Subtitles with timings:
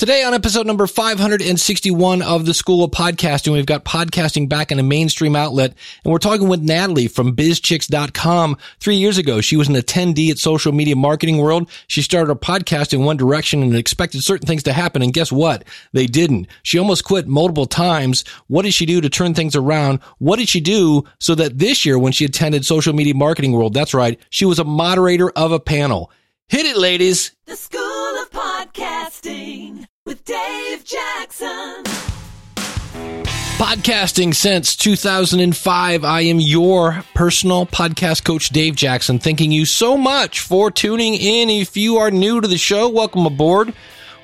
[0.00, 4.78] Today on episode number 561 of the School of Podcasting, we've got podcasting back in
[4.78, 8.56] a mainstream outlet, and we're talking with Natalie from bizchix.com.
[8.78, 11.68] Three years ago, she was an attendee at Social Media Marketing World.
[11.86, 15.30] She started a podcast in one direction and expected certain things to happen, and guess
[15.30, 15.64] what?
[15.92, 16.46] They didn't.
[16.62, 18.24] She almost quit multiple times.
[18.46, 20.00] What did she do to turn things around?
[20.16, 23.74] What did she do so that this year, when she attended Social Media Marketing World,
[23.74, 26.10] that's right, she was a moderator of a panel.
[26.48, 27.32] Hit it, ladies.
[27.44, 31.84] The School of Podcasting with Dave Jackson.
[33.60, 36.04] Podcasting since 2005.
[36.04, 39.20] I am your personal podcast coach, Dave Jackson.
[39.20, 41.48] Thanking you so much for tuning in.
[41.48, 43.72] If you are new to the show, welcome aboard.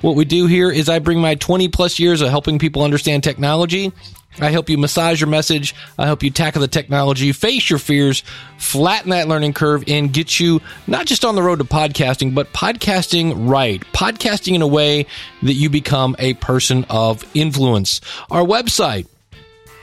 [0.01, 3.23] What we do here is I bring my 20 plus years of helping people understand
[3.23, 3.93] technology
[4.39, 5.75] I help you massage your message.
[5.97, 8.23] I help you tackle the technology, face your fears,
[8.57, 12.53] flatten that learning curve, and get you not just on the road to podcasting, but
[12.53, 13.81] podcasting right.
[13.93, 15.05] Podcasting in a way
[15.43, 18.01] that you become a person of influence.
[18.29, 19.07] Our website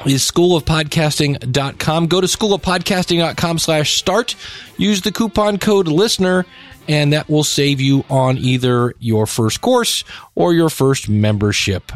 [0.06, 2.06] is schoolofpodcasting.com.
[2.08, 4.36] Go to schoolofpodcasting.com slash start.
[4.76, 6.44] Use the coupon code listener
[6.88, 11.92] and that will save you on either your first course or your first membership.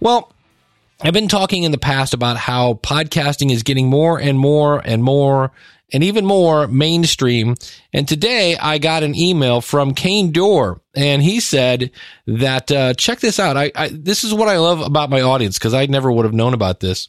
[0.00, 0.31] Well,
[1.04, 5.02] I've been talking in the past about how podcasting is getting more and more and
[5.02, 5.50] more
[5.92, 7.56] and even more mainstream.
[7.92, 11.90] And today I got an email from Caine Door and he said
[12.28, 13.56] that, uh, check this out.
[13.56, 16.34] I, I, this is what I love about my audience because I never would have
[16.34, 17.08] known about this.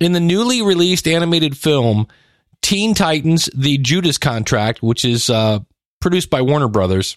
[0.00, 2.08] In the newly released animated film,
[2.62, 5.60] Teen Titans, The Judas Contract, which is, uh,
[6.00, 7.16] produced by Warner Brothers,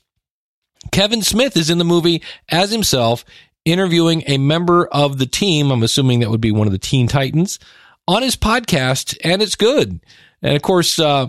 [0.92, 3.26] Kevin Smith is in the movie as himself
[3.66, 5.72] interviewing a member of the team.
[5.72, 7.60] I'm assuming that would be one of the Teen Titans
[8.08, 10.00] on his podcast, and it's good.
[10.42, 11.28] And of course, uh,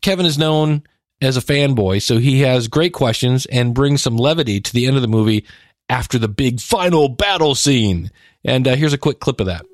[0.00, 0.82] Kevin is known
[1.20, 4.96] as a fanboy, so he has great questions and brings some levity to the end
[4.96, 5.44] of the movie
[5.88, 8.10] after the big final battle scene.
[8.44, 9.66] And uh, here's a quick clip of that.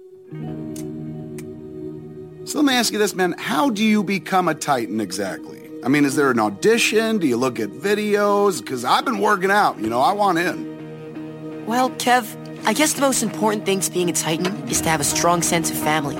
[2.48, 3.34] So let me ask you this, man.
[3.38, 5.68] How do you become a Titan exactly?
[5.84, 7.18] I mean, is there an audition?
[7.18, 8.60] Do you look at videos?
[8.60, 10.75] Because I've been working out, you know, I want in.
[11.66, 15.00] Well, Kev, I guess the most important thing to being a Titan is to have
[15.00, 16.14] a strong sense of family.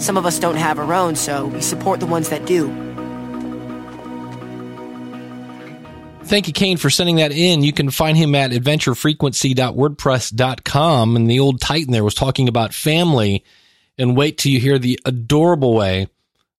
[0.00, 2.68] Some of us don't have our own, so we support the ones that do.
[6.22, 7.62] Thank you, Caine, for sending that in.
[7.62, 11.16] You can find him at adventurefrequency.wordpress.com.
[11.16, 13.44] And the old Titan there was talking about family.
[13.98, 16.08] And wait till you hear the adorable way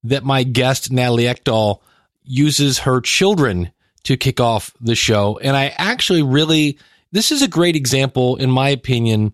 [0.03, 1.81] that my guest, Natalie Eckdal,
[2.24, 3.72] uses her children
[4.03, 5.37] to kick off the show.
[5.41, 6.77] And I actually really,
[7.11, 9.33] this is a great example, in my opinion,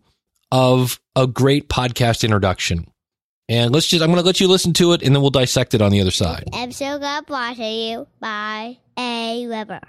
[0.52, 2.88] of a great podcast introduction.
[3.48, 5.74] And let's just, I'm going to let you listen to it and then we'll dissect
[5.76, 6.46] it on the other side.
[6.54, 9.82] Episode got brought to you by AWeber.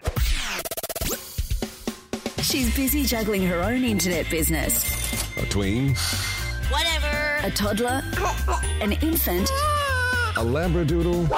[2.43, 4.85] She's busy juggling her own internet business,
[5.37, 5.95] A tween,
[6.71, 7.39] Whatever.
[7.43, 8.03] a toddler,
[8.81, 9.51] an infant,
[10.37, 11.31] a labradoodle.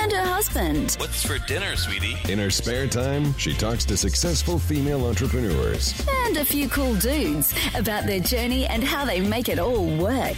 [0.00, 0.96] and her husband.
[0.98, 2.16] What's for dinner, sweetie?
[2.32, 5.92] In her spare time, she talks to successful female entrepreneurs.
[6.24, 10.36] And a few cool dudes about their journey and how they make it all work.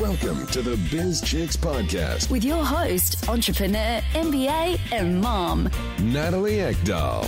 [0.00, 2.30] Welcome to the Biz Chix Podcast.
[2.30, 5.70] With your host, entrepreneur, MBA, and mom.
[6.00, 7.26] Natalie Eckdal.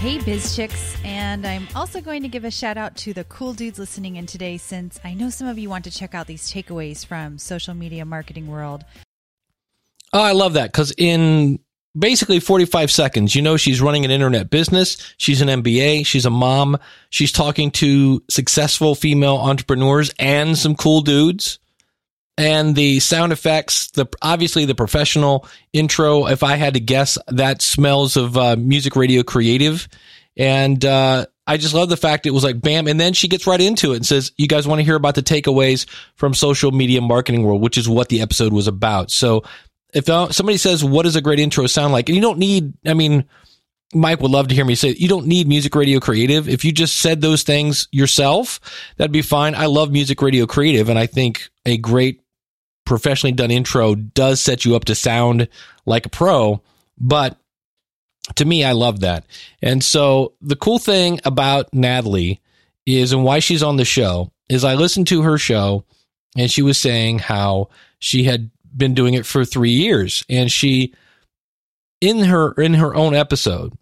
[0.00, 1.04] Hey, Biz Chix.
[1.04, 4.24] And I'm also going to give a shout out to the cool dudes listening in
[4.24, 7.74] today since I know some of you want to check out these takeaways from social
[7.74, 8.84] media marketing world.
[10.12, 11.58] Oh, I love that because in
[11.98, 15.14] basically 45 seconds, you know, she's running an internet business.
[15.18, 16.06] She's an MBA.
[16.06, 16.78] She's a mom.
[17.10, 21.58] She's talking to successful female entrepreneurs and some cool dudes.
[22.36, 26.26] And the sound effects, the obviously the professional intro.
[26.26, 29.88] If I had to guess, that smells of uh, music radio creative.
[30.36, 33.46] And uh, I just love the fact it was like bam, and then she gets
[33.46, 36.70] right into it and says, "You guys want to hear about the takeaways from social
[36.70, 39.42] media marketing world, which is what the episode was about." So
[39.94, 42.74] if uh, somebody says, "What does a great intro sound like?" and you don't need,
[42.86, 43.24] I mean,
[43.94, 46.48] Mike would love to hear me say, you don't need music radio creative.
[46.48, 48.60] If you just said those things yourself,
[48.96, 49.54] that'd be fine.
[49.54, 52.20] I love music radio creative, and I think a great
[52.84, 55.48] professionally done intro does set you up to sound
[55.86, 56.62] like a pro.
[56.98, 57.38] But
[58.36, 59.24] to me, I love that.
[59.62, 62.40] And so the cool thing about Natalie
[62.86, 65.84] is, and why she's on the show, is I listened to her show
[66.36, 67.68] and she was saying how
[67.98, 70.24] she had been doing it for three years.
[70.28, 70.94] And she,
[72.00, 73.72] in her, in her own episode,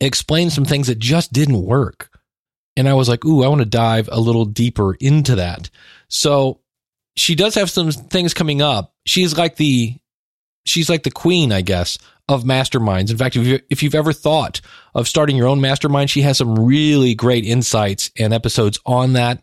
[0.00, 2.08] explained some things that just didn't work.
[2.76, 5.70] And I was like, ooh, I want to dive a little deeper into that.
[6.08, 6.60] So
[7.16, 8.94] she does have some things coming up.
[9.04, 9.96] She's like the,
[10.64, 11.98] she's like the queen, I guess,
[12.28, 13.10] of masterminds.
[13.10, 14.60] In fact, if, you, if you've ever thought
[14.94, 19.42] of starting your own mastermind, she has some really great insights and episodes on that.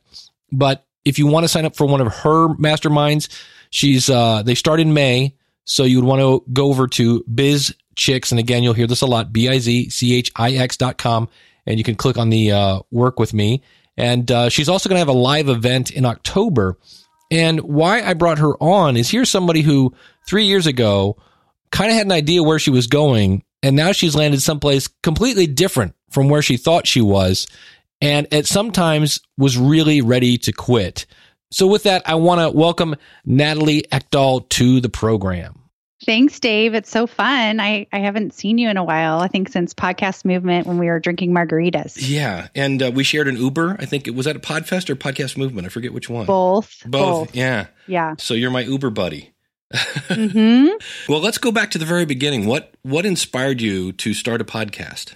[0.51, 3.27] But if you want to sign up for one of her masterminds,
[3.69, 5.35] she's uh, they start in May,
[5.65, 9.01] so you would want to go over to Biz Chix, and again, you'll hear this
[9.01, 11.27] a lot: b i z c h i x dot com,
[11.65, 13.61] and you can click on the uh, work with me.
[13.97, 16.77] And uh, she's also going to have a live event in October.
[17.31, 19.93] And why I brought her on is here's somebody who
[20.27, 21.17] three years ago
[21.71, 25.47] kind of had an idea where she was going, and now she's landed someplace completely
[25.47, 27.47] different from where she thought she was,
[27.99, 31.05] and at sometimes was really ready to quit.
[31.51, 32.95] So with that, I want to welcome
[33.25, 35.57] Natalie Eckdal to the program.
[36.05, 36.73] Thanks, Dave.
[36.73, 37.59] It's so fun.
[37.59, 39.19] I, I haven't seen you in a while.
[39.19, 41.97] I think since Podcast Movement when we were drinking margaritas.
[41.97, 43.77] Yeah, and uh, we shared an Uber.
[43.79, 45.65] I think it was at a Podfest or Podcast Movement.
[45.65, 46.25] I forget which one.
[46.27, 46.83] Both.
[46.85, 47.35] Both.
[47.35, 47.67] Yeah.
[47.87, 48.15] Yeah.
[48.19, 49.33] So you're my Uber buddy.
[50.09, 50.67] hmm
[51.09, 52.45] Well, let's go back to the very beginning.
[52.45, 55.15] What what inspired you to start a podcast?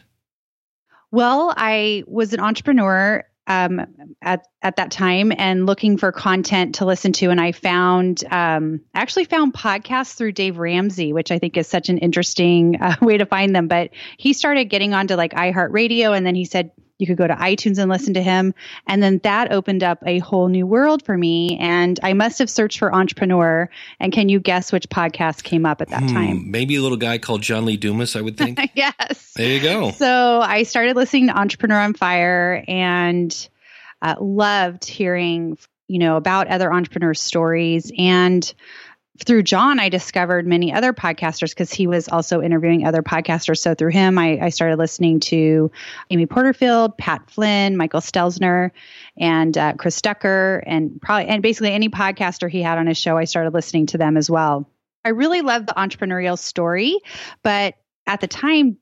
[1.11, 3.85] Well, I was an entrepreneur um,
[4.21, 8.81] at at that time and looking for content to listen to, and I found um,
[8.93, 13.17] actually found podcasts through Dave Ramsey, which I think is such an interesting uh, way
[13.17, 13.67] to find them.
[13.67, 16.71] But he started getting onto like iHeartRadio, and then he said
[17.01, 18.53] you could go to iTunes and listen to him,
[18.87, 21.57] and then that opened up a whole new world for me.
[21.59, 23.69] And I must have searched for entrepreneur.
[23.99, 26.43] And can you guess which podcast came up at that time?
[26.43, 28.59] Hmm, maybe a little guy called John Lee Dumas, I would think.
[28.75, 29.33] yes.
[29.35, 29.91] there you go.
[29.91, 33.49] So I started listening to Entrepreneur on Fire and
[34.01, 35.57] uh, loved hearing,
[35.87, 37.91] you know, about other entrepreneurs' stories.
[37.97, 38.53] And
[39.25, 43.59] through John, I discovered many other podcasters because he was also interviewing other podcasters.
[43.59, 45.71] So through him, I, I started listening to
[46.09, 48.71] Amy Porterfield, Pat Flynn, Michael Stelzner,
[49.17, 53.17] and uh, Chris Ducker, and probably and basically any podcaster he had on his show.
[53.17, 54.69] I started listening to them as well.
[55.05, 56.99] I really loved the entrepreneurial story,
[57.43, 57.75] but
[58.07, 58.77] at the time,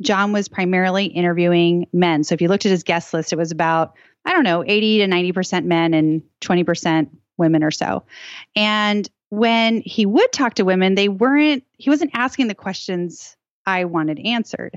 [0.00, 2.24] John was primarily interviewing men.
[2.24, 4.98] So if you looked at his guest list, it was about, I don't know, 80
[4.98, 8.04] to 90% men and 20% women or so.
[8.56, 13.34] And when he would talk to women, they weren't, he wasn't asking the questions
[13.64, 14.74] I wanted answered.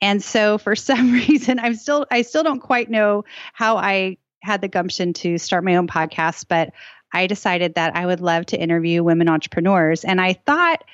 [0.00, 4.60] And so for some reason, I'm still, I still don't quite know how I had
[4.60, 6.70] the gumption to start my own podcast, but
[7.12, 10.04] I decided that I would love to interview women entrepreneurs.
[10.04, 10.84] And I thought,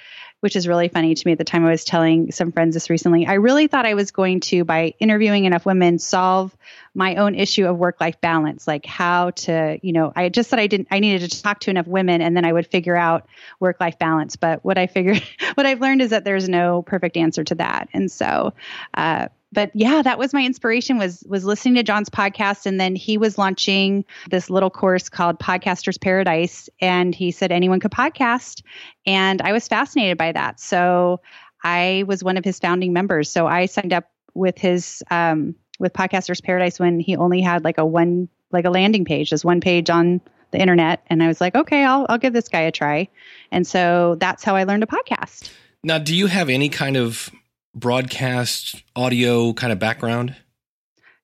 [0.42, 2.90] which is really funny to me at the time I was telling some friends this
[2.90, 6.56] recently, I really thought I was going to, by interviewing enough women, solve
[6.96, 10.58] my own issue of work life balance, like how to, you know, I just said
[10.58, 13.28] I didn't, I needed to talk to enough women and then I would figure out
[13.60, 14.34] work life balance.
[14.34, 15.22] But what I figured,
[15.54, 17.88] what I've learned is that there's no perfect answer to that.
[17.94, 18.52] And so,
[18.94, 22.96] uh, but yeah, that was my inspiration was was listening to John's podcast and then
[22.96, 28.62] he was launching this little course called Podcasters Paradise and he said anyone could podcast
[29.06, 30.58] and I was fascinated by that.
[30.58, 31.20] So
[31.62, 33.30] I was one of his founding members.
[33.30, 37.78] So I signed up with his um, with Podcasters Paradise when he only had like
[37.78, 40.20] a one like a landing page, just one page on
[40.50, 43.08] the internet and I was like, "Okay, I'll I'll give this guy a try."
[43.50, 45.50] And so that's how I learned a podcast.
[45.84, 47.30] Now, do you have any kind of
[47.74, 50.36] broadcast audio kind of background?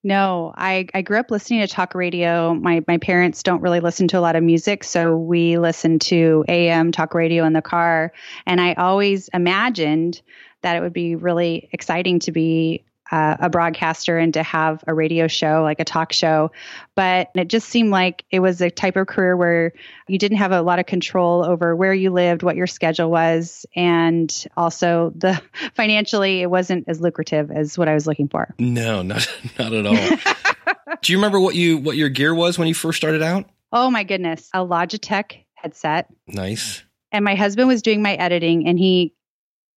[0.05, 2.55] No, I, I grew up listening to talk radio.
[2.55, 6.45] My my parents don't really listen to a lot of music, so we listen to
[6.49, 8.13] AM talk radio in the car.
[8.47, 10.23] And I always imagined
[10.63, 14.95] that it would be really exciting to be uh, a broadcaster and to have a
[14.95, 16.51] radio show, like a talk show.
[16.95, 19.73] But it just seemed like it was a type of career where
[20.09, 23.65] you didn't have a lot of control over where you lived, what your schedule was,
[23.75, 25.41] and also the
[25.75, 28.55] financially it wasn't as lucrative as what I was looking for.
[28.59, 29.29] No, not
[29.59, 30.75] not at all.
[31.03, 33.49] do you remember what you what your gear was when you first started out?
[33.73, 36.09] Oh my goodness, a Logitech headset.
[36.27, 36.83] Nice.
[37.11, 39.15] And my husband was doing my editing, and he,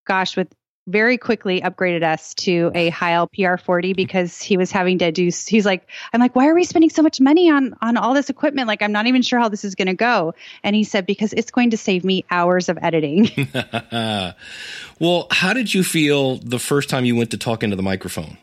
[0.05, 0.53] gosh, with
[0.88, 5.65] very quickly upgraded us to a Heil PR40 because he was having to do he's
[5.65, 8.67] like I'm like why are we spending so much money on on all this equipment
[8.67, 10.33] like I'm not even sure how this is going to go
[10.63, 13.29] and he said because it's going to save me hours of editing
[15.00, 18.38] well, how did you feel the first time you went to talk into the microphone?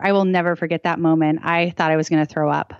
[0.00, 2.74] I will never forget that moment I thought I was going to throw up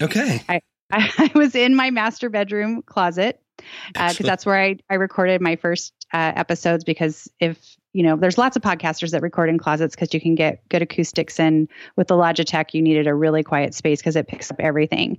[0.00, 0.42] Okay.
[0.48, 0.60] I,
[0.90, 3.40] I was in my master bedroom closet
[3.88, 4.26] because Excellent.
[4.26, 8.56] that's where I, I recorded my first uh, episodes because if you know there's lots
[8.56, 12.14] of podcasters that record in closets because you can get good acoustics and with the
[12.14, 15.18] logitech you needed a really quiet space because it picks up everything.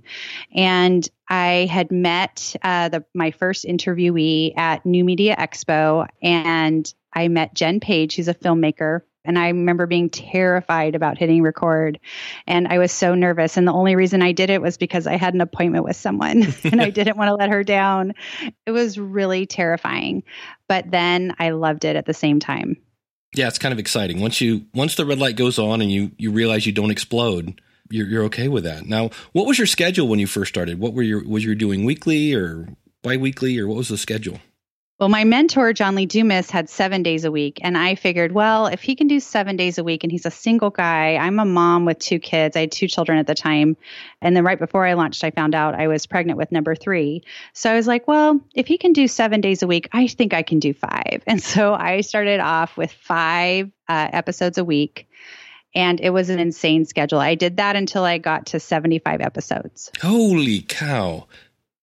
[0.54, 7.28] And i had met uh, the my first interviewee at new media expo and i
[7.28, 8.16] met jen page.
[8.16, 12.00] Who's a filmmaker and I remember being terrified about hitting record.
[12.46, 13.56] And I was so nervous.
[13.56, 16.42] And the only reason I did it was because I had an appointment with someone
[16.64, 18.14] and I didn't want to let her down.
[18.66, 20.24] It was really terrifying.
[20.68, 22.76] But then I loved it at the same time.
[23.34, 24.20] Yeah, it's kind of exciting.
[24.20, 27.62] Once you once the red light goes on and you you realize you don't explode,
[27.88, 28.84] you're you're okay with that.
[28.84, 30.78] Now, what was your schedule when you first started?
[30.78, 32.68] What were your was you doing weekly or
[33.02, 34.38] biweekly or what was the schedule?
[34.98, 37.58] Well, my mentor, John Lee Dumas, had seven days a week.
[37.62, 40.30] And I figured, well, if he can do seven days a week and he's a
[40.30, 42.56] single guy, I'm a mom with two kids.
[42.56, 43.76] I had two children at the time.
[44.20, 47.24] And then right before I launched, I found out I was pregnant with number three.
[47.52, 50.34] So I was like, well, if he can do seven days a week, I think
[50.34, 51.22] I can do five.
[51.32, 55.08] And so I started off with five uh, episodes a week.
[55.74, 57.18] And it was an insane schedule.
[57.18, 59.90] I did that until I got to 75 episodes.
[60.02, 61.26] Holy cow.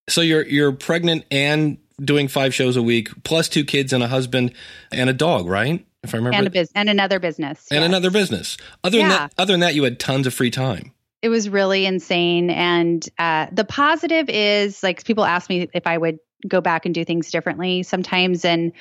[0.08, 4.08] So you're you're pregnant and doing five shows a week, plus two kids and a
[4.08, 4.54] husband
[4.92, 5.86] and a dog, right?
[6.04, 7.88] If I remember, and a business and another business, and yes.
[7.88, 8.58] another business.
[8.84, 10.94] Other than that, other than that, you had tons of free time.
[11.22, 12.50] it was really insane.
[12.50, 16.96] And uh, the positive is like people ask me if I would go back and
[16.96, 18.46] do things differently sometimes.
[18.46, 18.72] And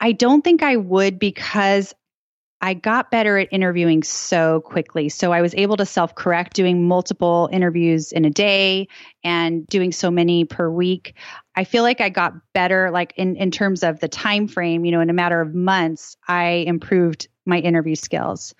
[0.00, 1.94] I don't think I would because
[2.60, 5.10] I got better at interviewing so quickly.
[5.10, 8.88] So I was able to self correct doing multiple interviews in a day
[9.22, 11.14] and doing so many per week.
[11.58, 14.92] I feel like I got better like in in terms of the time frame, you
[14.92, 18.54] know, in a matter of months, I improved my interview skills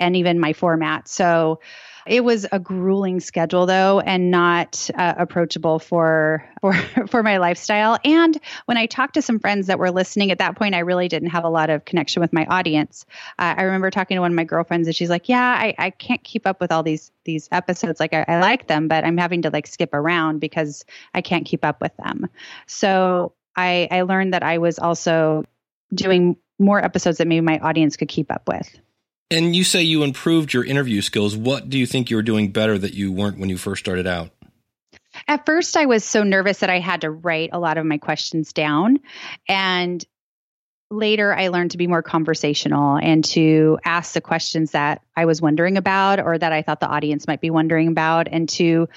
[0.00, 1.06] and even my format.
[1.06, 1.60] So
[2.06, 6.74] it was a grueling schedule though and not uh, approachable for for
[7.06, 7.98] for my lifestyle.
[8.04, 11.08] And when i talked to some friends that were listening at that point i really
[11.08, 13.06] didn't have a lot of connection with my audience.
[13.38, 15.90] Uh, i remember talking to one of my girlfriends and she's like yeah i, I
[15.90, 18.00] can't keep up with all these these episodes.
[18.00, 21.46] Like I, I like them but i'm having to like skip around because i can't
[21.46, 22.28] keep up with them.
[22.66, 25.44] So i i learned that i was also
[25.92, 28.68] doing more episodes that maybe my audience could keep up with
[29.30, 31.36] And you say you improved your interview skills.
[31.36, 34.06] What do you think you were doing better that you weren't when you first started
[34.06, 34.30] out?
[35.28, 37.98] At first, I was so nervous that I had to write a lot of my
[37.98, 38.98] questions down.
[39.48, 40.04] And
[40.90, 45.40] later, I learned to be more conversational and to ask the questions that I was
[45.40, 48.88] wondering about or that I thought the audience might be wondering about and to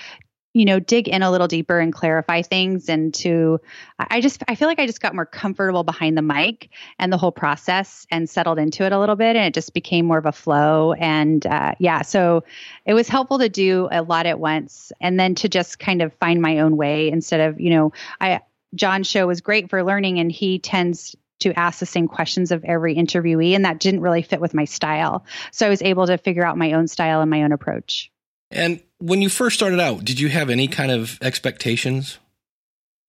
[0.53, 3.59] you know dig in a little deeper and clarify things and to
[3.99, 6.69] i just i feel like i just got more comfortable behind the mic
[6.99, 10.05] and the whole process and settled into it a little bit and it just became
[10.05, 10.93] more of a flow.
[10.93, 12.43] And uh, yeah so
[12.85, 16.13] it was helpful to do a lot at once and then to just kind of
[16.13, 18.41] find my own way instead of you know i
[18.75, 22.63] john's show was great for learning and he tends to ask the same questions of
[22.63, 25.25] every interviewee and that didn't really fit with my style.
[25.51, 28.11] So i was able to figure out my own style and my own approach.
[28.49, 32.19] And when you first started out, did you have any kind of expectations?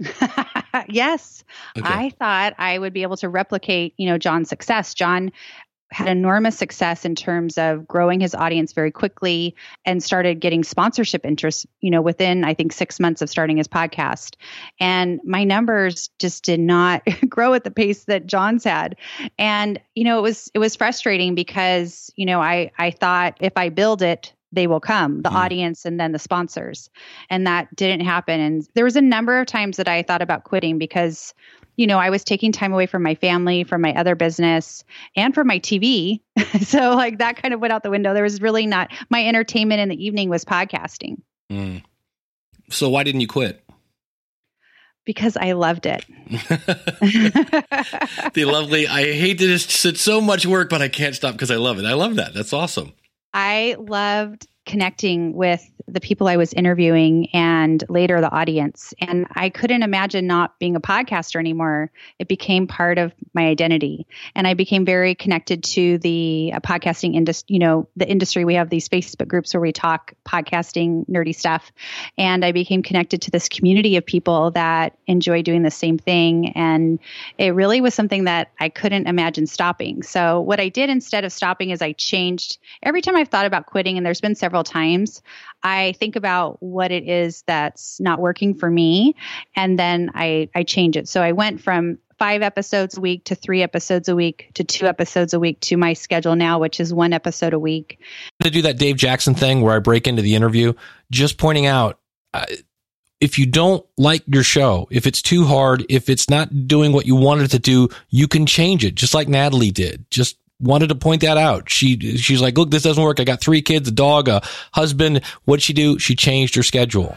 [0.89, 1.45] yes.
[1.79, 1.89] Okay.
[1.89, 4.93] I thought I would be able to replicate, you know, John's success.
[4.95, 5.31] John
[5.93, 11.25] had enormous success in terms of growing his audience very quickly and started getting sponsorship
[11.25, 14.35] interest, you know, within I think 6 months of starting his podcast.
[14.81, 18.97] And my numbers just did not grow at the pace that John's had.
[19.39, 23.57] And you know, it was it was frustrating because, you know, I I thought if
[23.57, 25.35] I build it they will come the Mm.
[25.37, 26.89] audience and then the sponsors
[27.31, 30.45] and that didn't happen and there was a number of times that i thought about
[30.45, 31.35] quitting because
[31.77, 34.85] you know i was taking time away from my family from my other business
[35.17, 36.21] and from my tv
[36.63, 39.81] so like that kind of went out the window there was really not my entertainment
[39.81, 41.17] in the evening was podcasting
[41.51, 41.83] Mm.
[42.71, 43.61] So why didn't you quit?
[45.05, 46.03] because i loved it
[48.35, 51.51] the lovely, I hate that it's, it's so much work, but I can't stop because
[51.51, 51.85] I love it.
[51.85, 52.33] I love that.
[52.35, 52.93] That's awesome.
[53.35, 58.93] I loved connecting with the people I was interviewing and later the audience.
[58.99, 61.93] And I couldn't imagine not being a podcaster anymore.
[62.19, 64.05] It became part of my identity.
[64.35, 68.45] And I became very connected to the uh, podcasting industry, you know, the industry.
[68.45, 71.71] We have these Facebook groups where we talk podcasting, nerdy stuff.
[72.19, 76.49] And I became connected to this community of people that enjoy doing the same thing.
[76.57, 76.99] And
[77.39, 80.03] it really was something that I couldn't imagine stopping.
[80.03, 83.67] So what I did instead of stopping is I changed every time I've thought about
[83.67, 85.23] quitting, and there's been several times,
[85.63, 89.17] I think about what it is that's not working for me,
[89.57, 91.09] and then I I change it.
[91.09, 94.87] So I went from five episodes a week to three episodes a week to two
[94.87, 97.99] episodes a week to my schedule now, which is one episode a week.
[98.43, 100.75] to do that Dave Jackson thing where I break into the interview,
[101.11, 101.99] just pointing out
[102.33, 102.47] uh,
[103.21, 107.07] if you don't like your show, if it's too hard, if it's not doing what
[107.07, 110.05] you wanted to do, you can change it, just like Natalie did.
[110.11, 111.71] Just wanted to point that out.
[111.71, 113.21] She she's like, look, this doesn't work.
[113.21, 114.43] I got three kids, a dog, a
[114.73, 115.23] husband.
[115.45, 115.99] What'd she do?
[115.99, 117.17] She changed her schedule.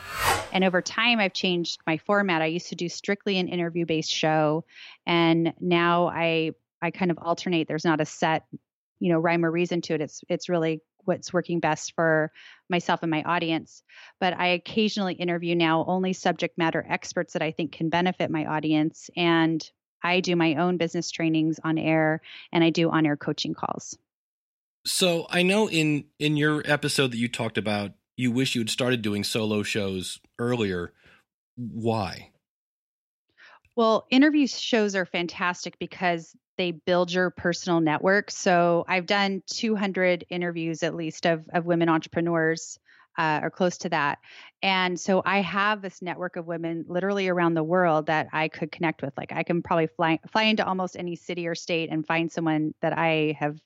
[0.52, 2.42] And over time, I've changed my format.
[2.42, 4.66] I used to do strictly an interview based show,
[5.06, 6.52] and now I
[6.82, 7.68] I kind of alternate.
[7.68, 8.46] There's not a set,
[9.00, 10.02] you know, rhyme or reason to it.
[10.02, 12.32] It's it's really what's working best for
[12.70, 13.82] myself and my audience.
[14.20, 18.46] But I occasionally interview now only subject matter experts that I think can benefit my
[18.46, 19.68] audience and
[20.04, 23.98] I do my own business trainings on air and I do on air coaching calls.
[24.86, 28.70] So I know in in your episode that you talked about, you wish you had
[28.70, 30.94] started doing solo shows earlier.
[31.56, 32.32] Why?
[33.76, 38.32] Well, interview shows are fantastic because they build your personal network.
[38.32, 42.80] So I've done 200 interviews at least of, of women entrepreneurs
[43.18, 44.20] uh, or close to that.
[44.62, 48.72] And so I have this network of women literally around the world that I could
[48.72, 49.14] connect with.
[49.18, 52.74] Like I can probably fly, fly into almost any city or state and find someone
[52.82, 53.58] that I have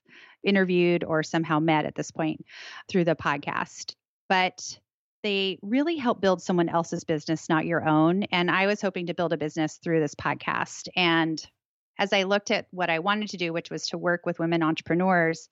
[0.43, 2.46] interviewed or somehow met at this point
[2.89, 3.96] through the podcast.
[4.27, 4.79] But
[5.24, 8.24] they really help build someone else's business, not your own.
[8.24, 10.88] And I was hoping to build a business through this podcast.
[10.96, 11.46] And
[12.00, 14.63] as I looked at what I wanted to do, which was to work with women
[14.63, 15.50] entrepreneurs,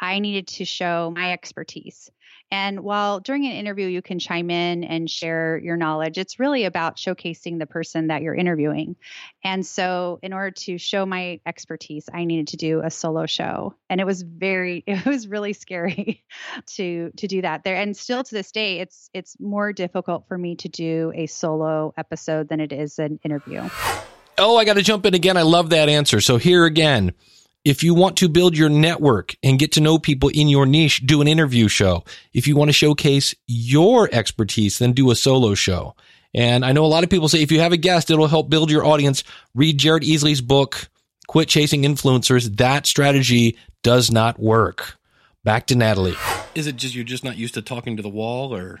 [0.00, 2.10] I needed to show my expertise.
[2.52, 6.64] And while during an interview you can chime in and share your knowledge, it's really
[6.64, 8.96] about showcasing the person that you're interviewing.
[9.42, 13.74] And so, in order to show my expertise, I needed to do a solo show.
[13.88, 16.22] And it was very it was really scary
[16.66, 17.76] to to do that there.
[17.76, 21.94] And still to this day, it's it's more difficult for me to do a solo
[21.96, 23.66] episode than it is an interview.
[24.36, 25.38] Oh, I got to jump in again.
[25.38, 26.20] I love that answer.
[26.20, 27.14] So here again,
[27.64, 31.02] if you want to build your network and get to know people in your niche,
[31.06, 32.04] do an interview show.
[32.32, 35.94] If you want to showcase your expertise, then do a solo show.
[36.34, 38.48] And I know a lot of people say if you have a guest, it'll help
[38.48, 39.22] build your audience.
[39.54, 40.88] Read Jared Easley's book,
[41.28, 42.56] Quit Chasing Influencers.
[42.56, 44.98] That strategy does not work.
[45.44, 46.16] Back to Natalie.
[46.54, 48.80] Is it just you're just not used to talking to the wall or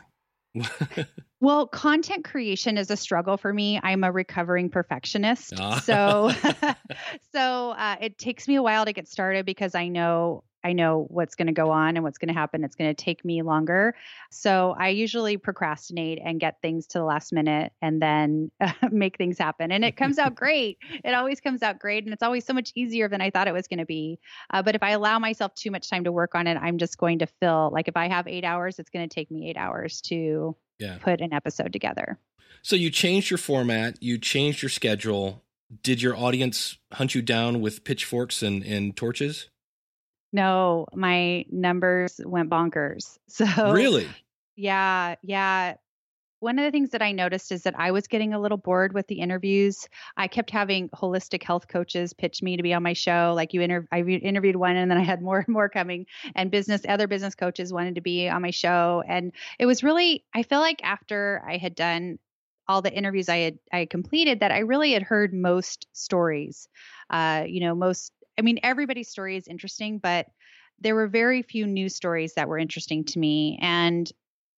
[1.42, 3.80] well, content creation is a struggle for me.
[3.82, 5.80] I'm a recovering perfectionist, Ah.
[5.80, 6.30] so
[7.34, 11.06] so uh, it takes me a while to get started because I know I know
[11.10, 12.62] what's going to go on and what's going to happen.
[12.62, 13.96] It's going to take me longer,
[14.30, 19.18] so I usually procrastinate and get things to the last minute and then uh, make
[19.18, 19.72] things happen.
[19.72, 20.78] And it comes out great.
[21.04, 23.52] It always comes out great, and it's always so much easier than I thought it
[23.52, 24.20] was going to be.
[24.48, 26.98] Uh, but if I allow myself too much time to work on it, I'm just
[26.98, 27.70] going to fill.
[27.72, 30.98] Like if I have eight hours, it's going to take me eight hours to Yeah.
[31.00, 32.18] put an episode together.
[32.62, 35.42] So you changed your format, you changed your schedule.
[35.82, 39.48] Did your audience hunt you down with pitchforks and, and torches?
[40.32, 43.18] No, my numbers went bonkers.
[43.28, 44.06] So really?
[44.56, 45.74] Yeah, yeah.
[46.42, 48.94] One of the things that I noticed is that I was getting a little bored
[48.94, 49.86] with the interviews.
[50.16, 53.32] I kept having holistic health coaches pitch me to be on my show.
[53.36, 56.06] Like you inter- I re- interviewed one and then I had more and more coming
[56.34, 60.24] and business other business coaches wanted to be on my show and it was really
[60.34, 62.18] I feel like after I had done
[62.66, 66.66] all the interviews I had I had completed that I really had heard most stories.
[67.08, 70.26] Uh, you know, most I mean everybody's story is interesting, but
[70.80, 74.10] there were very few news stories that were interesting to me and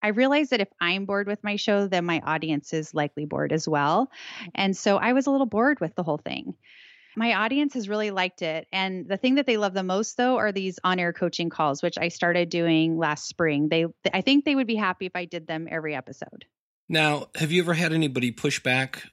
[0.04, 3.54] I realized that if I'm bored with my show, then my audience is likely bored
[3.54, 4.10] as well.
[4.40, 4.50] Mm-hmm.
[4.54, 6.54] And so I was a little bored with the whole thing.
[7.16, 8.66] My audience has really liked it.
[8.70, 11.96] And the thing that they love the most though are these on-air coaching calls, which
[11.96, 13.70] I started doing last spring.
[13.70, 16.44] They I think they would be happy if I did them every episode.
[16.86, 19.04] Now, have you ever had anybody push back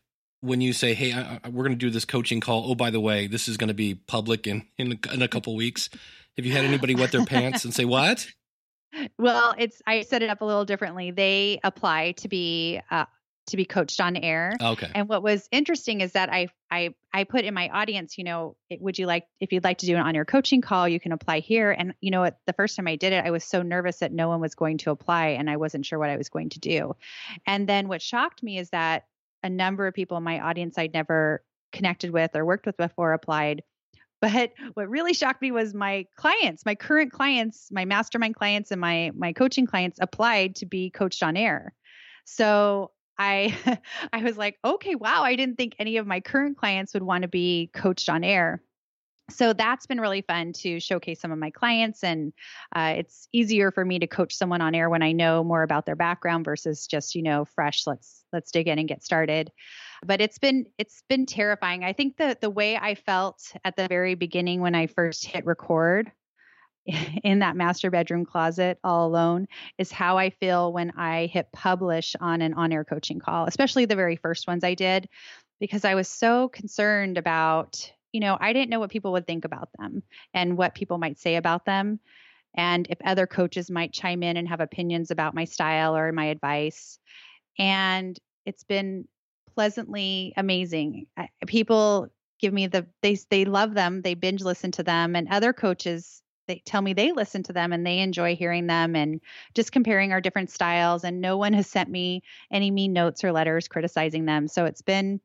[0.41, 2.69] when you say, "Hey, I, I, we're going to do this coaching call.
[2.69, 5.55] Oh, by the way, this is going to be public in in in a couple
[5.55, 5.89] weeks."
[6.35, 8.27] Have you had anybody wet their pants and say, "What?"
[9.17, 11.11] Well, it's I set it up a little differently.
[11.11, 13.05] They apply to be uh,
[13.47, 14.55] to be coached on air.
[14.61, 14.89] Okay.
[14.93, 18.55] And what was interesting is that I I I put in my audience, you know,
[18.69, 20.99] it, would you like if you'd like to do an on your coaching call, you
[20.99, 21.71] can apply here.
[21.71, 24.11] And you know, what, the first time I did it, I was so nervous that
[24.11, 26.59] no one was going to apply, and I wasn't sure what I was going to
[26.59, 26.95] do.
[27.45, 29.05] And then what shocked me is that
[29.43, 33.13] a number of people in my audience I'd never connected with or worked with before
[33.13, 33.63] applied.
[34.21, 38.79] But what really shocked me was my clients, my current clients, my mastermind clients and
[38.79, 41.73] my my coaching clients applied to be coached on air.
[42.25, 43.57] So I
[44.13, 47.23] I was like, okay, wow, I didn't think any of my current clients would want
[47.23, 48.61] to be coached on air.
[49.35, 52.33] So that's been really fun to showcase some of my clients, and
[52.75, 55.85] uh, it's easier for me to coach someone on air when I know more about
[55.85, 57.87] their background versus just you know fresh.
[57.87, 59.51] Let's let's dig in and get started.
[60.05, 61.83] But it's been it's been terrifying.
[61.83, 65.45] I think that the way I felt at the very beginning when I first hit
[65.45, 66.11] record
[67.23, 72.15] in that master bedroom closet all alone is how I feel when I hit publish
[72.19, 75.07] on an on air coaching call, especially the very first ones I did,
[75.59, 79.45] because I was so concerned about, you know, I didn't know what people would think
[79.45, 81.99] about them and what people might say about them.
[82.55, 86.25] And if other coaches might chime in and have opinions about my style or my
[86.25, 86.99] advice.
[87.57, 89.07] And it's been
[89.55, 91.07] pleasantly amazing.
[91.47, 92.07] People
[92.39, 96.21] give me the they they love them, they binge listen to them and other coaches
[96.51, 99.21] they tell me they listen to them and they enjoy hearing them and
[99.55, 103.31] just comparing our different styles and no one has sent me any mean notes or
[103.31, 104.49] letters criticizing them.
[104.49, 105.21] So it's been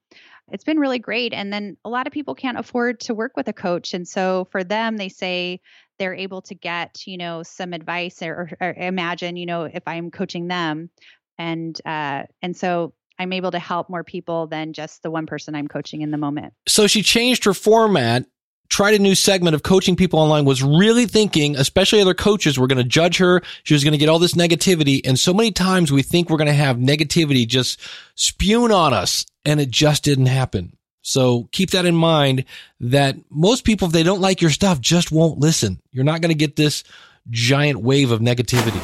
[0.52, 1.32] it's been really great.
[1.32, 3.92] And then a lot of people can't afford to work with a coach.
[3.92, 5.60] And so for them they say
[5.98, 10.10] they're able to get you know some advice or, or imagine you know if i'm
[10.12, 10.90] coaching them.
[11.38, 15.56] And uh and so i'm able to help more people than just the one person
[15.56, 16.54] i'm coaching in the moment.
[16.68, 18.26] So she changed her format,
[18.68, 22.66] tried a new segment of coaching people online, was really thinking, especially other coaches, were
[22.66, 23.42] going to judge her.
[23.62, 25.00] She was going to get all this negativity.
[25.06, 27.80] And so many times we think we're going to have negativity just
[28.14, 30.76] spewing on us and it just didn't happen.
[31.02, 32.44] So keep that in mind
[32.80, 35.80] that most people, if they don't like your stuff, just won't listen.
[35.92, 36.82] You're not going to get this
[37.30, 38.80] giant wave of negativity.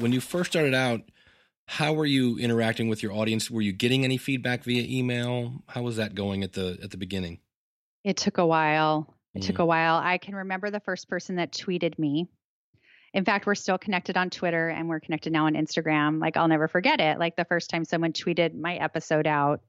[0.00, 1.02] When you first started out,
[1.66, 3.50] how were you interacting with your audience?
[3.50, 5.62] Were you getting any feedback via email?
[5.68, 7.38] How was that going at the at the beginning?
[8.04, 9.14] It took a while.
[9.34, 9.62] It took Mm.
[9.62, 9.96] a while.
[9.96, 12.28] I can remember the first person that tweeted me.
[13.14, 16.20] In fact, we're still connected on Twitter and we're connected now on Instagram.
[16.20, 17.18] Like, I'll never forget it.
[17.18, 19.60] Like, the first time someone tweeted my episode out,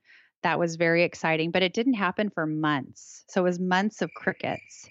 [0.43, 3.23] that was very exciting, but it didn't happen for months.
[3.29, 4.89] So it was months of crickets.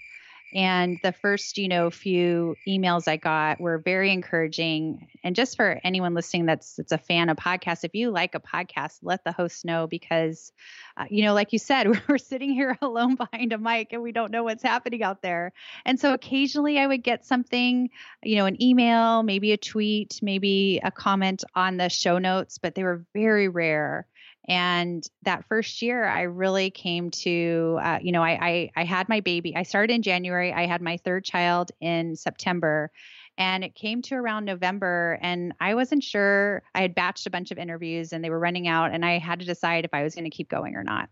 [0.54, 5.08] And the first, you know, few emails I got were very encouraging.
[5.24, 8.40] And just for anyone listening that's that's a fan of podcasts, if you like a
[8.40, 10.52] podcast, let the host know because,
[10.96, 14.12] uh, you know, like you said, we're sitting here alone behind a mic and we
[14.12, 15.52] don't know what's happening out there.
[15.84, 17.90] And so occasionally I would get something,
[18.22, 22.74] you know, an email, maybe a tweet, maybe a comment on the show notes, but
[22.74, 24.06] they were very rare.
[24.48, 29.08] And that first year, I really came to, uh, you know, I, I I had
[29.08, 29.54] my baby.
[29.54, 30.52] I started in January.
[30.52, 32.90] I had my third child in September,
[33.38, 36.62] and it came to around November, and I wasn't sure.
[36.74, 39.38] I had batched a bunch of interviews, and they were running out, and I had
[39.40, 41.08] to decide if I was going to keep going or not.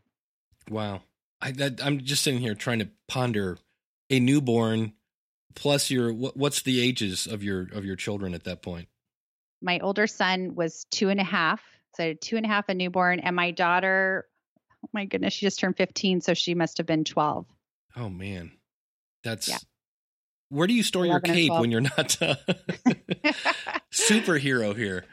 [0.68, 1.02] Wow.
[1.40, 3.58] I that, I'm just sitting here trying to ponder
[4.10, 4.94] a newborn
[5.54, 8.88] plus your what, what's the ages of your of your children at that point?
[9.62, 11.62] My older son was two and a half,
[11.94, 14.26] so two and a half, a newborn, and my daughter.
[14.84, 17.46] Oh my goodness, she just turned 15, so she must have been 12.
[17.96, 18.52] Oh man.
[19.24, 19.58] That's Yeah.
[20.48, 22.34] Where do you store your cape when you're not uh,
[23.92, 25.04] superhero here?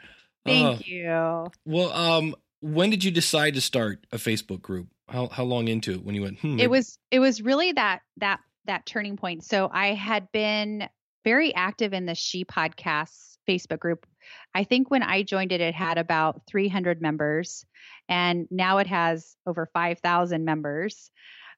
[0.44, 1.46] Thank Oh, you.
[1.64, 4.88] Well, um when did you decide to start a Facebook group?
[5.08, 8.00] How how long into it when you went, hmm, it was it was really that
[8.18, 10.86] that that turning point so i had been
[11.24, 14.06] very active in the she podcasts facebook group
[14.54, 17.64] i think when i joined it it had about 300 members
[18.08, 21.10] and now it has over 5000 members.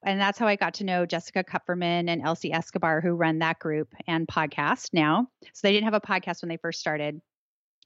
[0.02, 3.58] And that's how i got to know jessica kupferman and elsie escobar who run that
[3.58, 5.28] group and podcast now.
[5.52, 7.20] So they didn't have a podcast when they first started.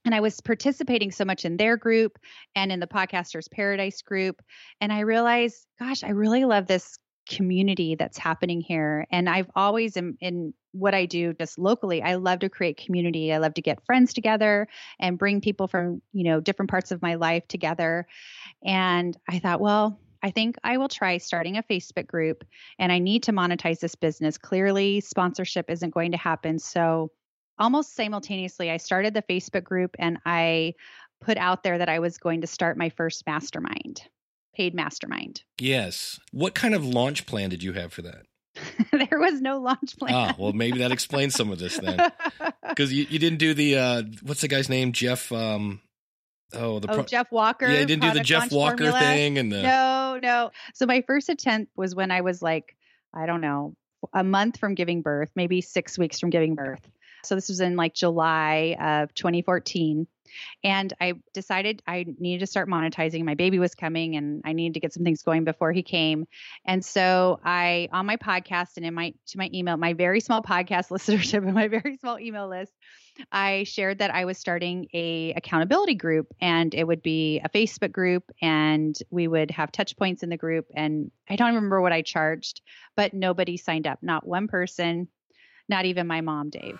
[0.05, 2.19] And I was participating so much in their group
[2.55, 4.39] and in the Podcasters Paradise group.
[4.79, 9.07] And I realized, gosh, I really love this community that's happening here.
[9.11, 13.33] And I've always, in, in what I do just locally, I love to create community.
[13.33, 14.67] I love to get friends together
[14.99, 18.07] and bring people from, you know, different parts of my life together.
[18.63, 22.43] And I thought, well, I think I will try starting a Facebook group
[22.79, 24.37] and I need to monetize this business.
[24.37, 26.57] Clearly, sponsorship isn't going to happen.
[26.57, 27.11] So,
[27.59, 30.73] almost simultaneously, I started the Facebook group and I
[31.21, 34.01] put out there that I was going to start my first mastermind,
[34.55, 35.43] paid mastermind.
[35.59, 36.19] Yes.
[36.31, 38.23] What kind of launch plan did you have for that?
[38.91, 40.13] there was no launch plan.
[40.13, 41.99] Ah, well maybe that explains some of this then.
[42.67, 44.91] Because you, you didn't do the uh what's the guy's name?
[44.91, 45.81] Jeff um
[46.53, 47.67] oh the oh, Jeff Walker.
[47.69, 48.99] Yeah, you didn't do the Jeff Walker formula.
[48.99, 50.51] thing and the No, no.
[50.73, 52.75] So my first attempt was when I was like,
[53.13, 53.75] I don't know,
[54.13, 56.81] a month from giving birth, maybe six weeks from giving birth.
[57.23, 60.07] So this was in like July of 2014.
[60.63, 63.23] And I decided I needed to start monetizing.
[63.23, 66.25] My baby was coming and I needed to get some things going before he came.
[66.65, 70.41] And so I on my podcast and in my to my email, my very small
[70.41, 72.73] podcast listenership and my very small email list,
[73.31, 77.91] I shared that I was starting a accountability group and it would be a Facebook
[77.91, 81.93] group and we would have touch points in the group and I don't remember what
[81.93, 82.61] I charged,
[82.95, 83.99] but nobody signed up.
[84.01, 85.07] Not one person,
[85.67, 86.79] not even my mom, Dave.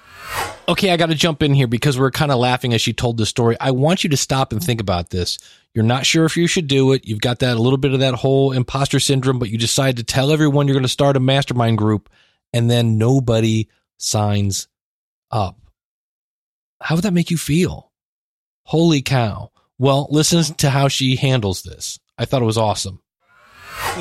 [0.68, 3.18] Okay, I got to jump in here because we're kind of laughing as she told
[3.18, 3.56] the story.
[3.60, 5.38] I want you to stop and think about this.
[5.74, 7.06] You're not sure if you should do it.
[7.06, 10.04] You've got that a little bit of that whole imposter syndrome, but you decide to
[10.04, 12.10] tell everyone you're going to start a mastermind group
[12.54, 13.68] and then nobody
[13.98, 14.68] signs
[15.32, 15.58] up.
[16.82, 17.92] How would that make you feel?
[18.64, 19.52] Holy cow.
[19.78, 22.00] Well, listen to how she handles this.
[22.18, 23.02] I thought it was awesome.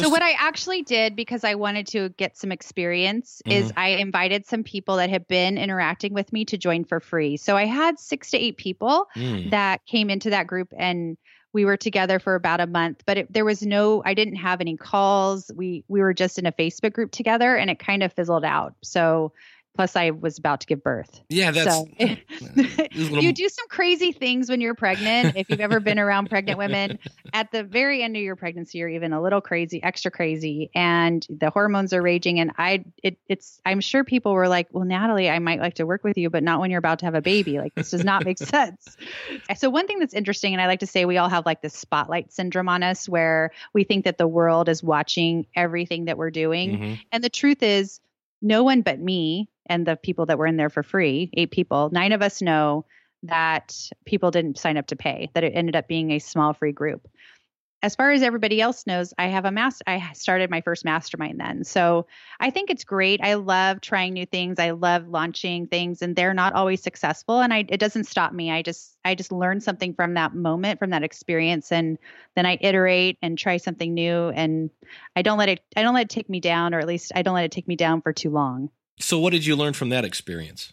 [0.00, 4.46] So what I actually did because I wanted to get some experience is I invited
[4.46, 7.36] some people that had been interacting with me to join for free.
[7.36, 9.50] So I had 6 to 8 people Mm.
[9.50, 11.16] that came into that group and
[11.52, 14.60] we were together for about a month, but it, there was no, I didn't have
[14.60, 15.50] any calls.
[15.54, 18.74] We we were just in a Facebook group together, and it kind of fizzled out.
[18.82, 19.32] So
[19.76, 21.20] Plus, I was about to give birth.
[21.28, 21.74] Yeah, that's.
[21.74, 21.88] So,
[22.92, 25.36] you do some crazy things when you're pregnant.
[25.36, 26.98] if you've ever been around pregnant women,
[27.32, 31.26] at the very end of your pregnancy, you're even a little crazy, extra crazy, and
[31.28, 32.38] the hormones are raging.
[32.38, 33.60] And I, it, it's.
[33.66, 36.44] I'm sure people were like, "Well, Natalie, I might like to work with you, but
[36.44, 37.58] not when you're about to have a baby.
[37.58, 38.96] Like this does not make sense."
[39.56, 41.74] So one thing that's interesting, and I like to say, we all have like this
[41.74, 46.30] spotlight syndrome on us, where we think that the world is watching everything that we're
[46.30, 47.00] doing, Mhm.
[47.10, 48.00] and the truth is
[48.40, 51.90] no one but me and the people that were in there for free, eight people,
[51.92, 52.84] nine of us know
[53.24, 53.74] that
[54.04, 57.08] people didn't sign up to pay, that it ended up being a small free group.
[57.82, 61.38] As far as everybody else knows, I have a mass I started my first mastermind
[61.38, 61.64] then.
[61.64, 62.06] So
[62.40, 63.20] I think it's great.
[63.22, 64.58] I love trying new things.
[64.58, 68.50] I love launching things and they're not always successful and I it doesn't stop me.
[68.50, 71.98] I just I just learn something from that moment, from that experience and
[72.34, 74.70] then I iterate and try something new and
[75.14, 77.20] I don't let it I don't let it take me down or at least I
[77.20, 78.70] don't let it take me down for too long.
[78.98, 80.72] So, what did you learn from that experience?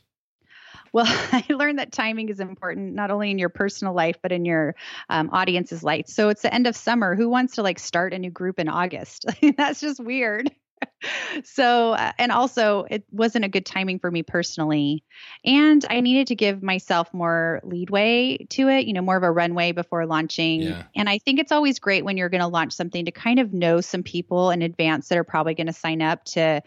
[0.94, 4.46] Well, I learned that timing is important, not only in your personal life, but in
[4.46, 4.76] your
[5.10, 6.08] um, audience's life.
[6.08, 7.16] So it's the end of summer.
[7.16, 9.26] Who wants to like start a new group in August?
[9.58, 10.52] That's just weird.
[11.44, 15.04] so, uh, and also, it wasn't a good timing for me personally.
[15.46, 19.32] And I needed to give myself more leadway to it, you know, more of a
[19.32, 20.64] runway before launching.
[20.64, 20.84] Yeah.
[20.96, 23.54] And I think it's always great when you're going to launch something to kind of
[23.54, 26.62] know some people in advance that are probably going to sign up to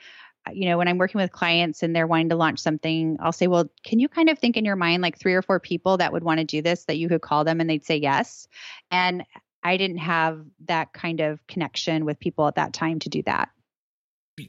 [0.53, 3.47] you know, when I'm working with clients and they're wanting to launch something, I'll say,
[3.47, 6.13] well, can you kind of think in your mind like three or four people that
[6.13, 8.47] would want to do this that you could call them and they'd say yes?
[8.91, 9.25] And
[9.63, 13.49] I didn't have that kind of connection with people at that time to do that.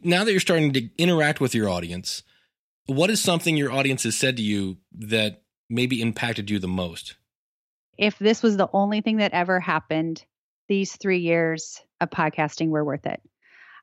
[0.04, 2.24] Now that you're starting to interact with your audience,
[2.88, 7.16] what is something your audience has said to you that maybe impacted you the most?
[7.98, 10.26] If this was the only thing that ever happened,
[10.68, 13.22] these three years of podcasting were worth it.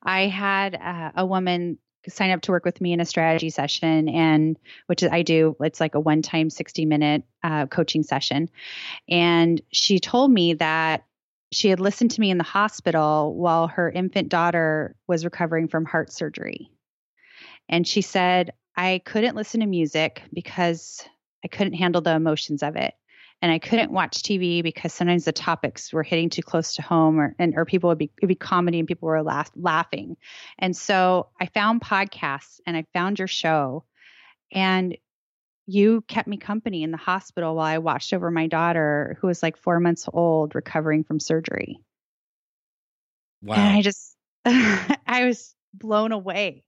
[0.03, 4.09] I had uh, a woman sign up to work with me in a strategy session
[4.09, 8.49] and which I do it's like a one time 60 minute uh, coaching session.
[9.09, 11.05] And she told me that
[11.53, 15.85] she had listened to me in the hospital while her infant daughter was recovering from
[15.85, 16.71] heart surgery.
[17.69, 21.03] And she said I couldn't listen to music because
[21.45, 22.95] I couldn't handle the emotions of it
[23.43, 27.19] and I couldn't watch TV because sometimes the topics were hitting too close to home,
[27.21, 30.17] or and or people would be it'd be comedy and people were laugh, laughing,
[30.59, 33.85] and so I found podcasts and I found your show,
[34.53, 34.97] and
[35.67, 39.43] you kept me company in the hospital while I watched over my daughter who was
[39.43, 41.81] like four months old recovering from surgery.
[43.43, 43.55] Wow.
[43.57, 46.65] And I just, I was blown away.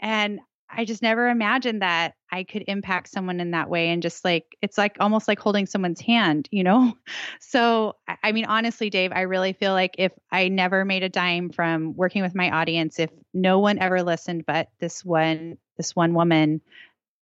[0.00, 3.90] And I just never imagined that I could impact someone in that way.
[3.90, 6.94] And just like, it's like almost like holding someone's hand, you know?
[7.40, 11.50] So, I- mean, honestly, Dave, I really feel like if I never made a dime
[11.50, 16.14] from working with my audience, if no one ever listened but this one, this one
[16.14, 16.60] woman,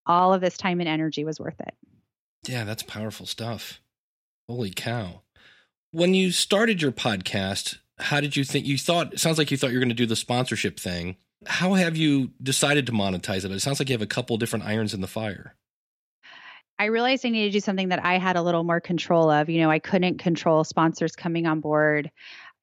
[0.07, 1.75] all of this time and energy was worth it.
[2.49, 3.81] Yeah, that's powerful stuff.
[4.49, 5.23] Holy cow.
[5.91, 9.57] When you started your podcast, how did you think you thought it sounds like you
[9.57, 11.17] thought you were going to do the sponsorship thing.
[11.47, 13.51] How have you decided to monetize it?
[13.51, 15.55] It sounds like you have a couple different irons in the fire.
[16.79, 19.49] I realized I needed to do something that I had a little more control of.
[19.49, 22.11] You know, I couldn't control sponsors coming on board.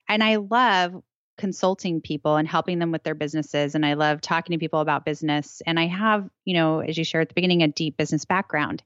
[0.08, 1.02] And I love
[1.38, 3.76] consulting people and helping them with their businesses.
[3.76, 5.62] And I love talking to people about business.
[5.66, 8.84] And I have, you know, as you shared at the beginning, a deep business background.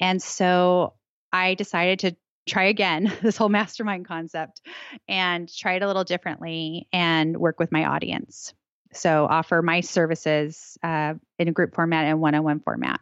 [0.00, 0.94] And so
[1.32, 2.16] I decided to
[2.48, 4.60] try again this whole mastermind concept
[5.08, 8.54] and try it a little differently and work with my audience.
[8.92, 13.00] So offer my services uh, in a group format and one-on-one format.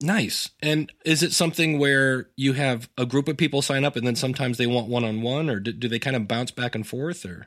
[0.00, 0.50] Nice.
[0.60, 4.16] And is it something where you have a group of people sign up and then
[4.16, 6.86] sometimes they want one on one, or do, do they kind of bounce back and
[6.86, 7.24] forth?
[7.24, 7.46] Or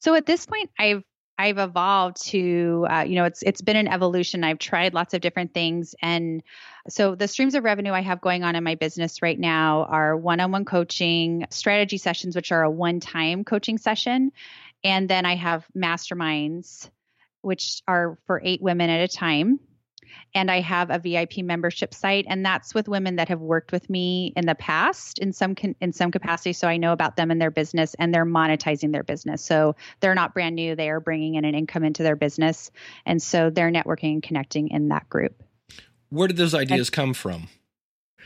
[0.00, 1.02] So at this point, I've
[1.38, 4.44] I've evolved to uh, you know it's it's been an evolution.
[4.44, 6.42] I've tried lots of different things, and
[6.88, 10.16] so the streams of revenue I have going on in my business right now are
[10.16, 14.30] one-on-one coaching, strategy sessions, which are a one-time coaching session,
[14.84, 16.90] and then I have masterminds,
[17.40, 19.60] which are for eight women at a time.
[20.34, 23.88] And I have a VIP membership site, and that's with women that have worked with
[23.88, 26.52] me in the past in some in some capacity.
[26.52, 29.42] So I know about them and their business, and they're monetizing their business.
[29.42, 32.70] So they're not brand new; they are bringing in an income into their business,
[33.06, 35.42] and so they're networking and connecting in that group.
[36.10, 37.48] where did those ideas come from?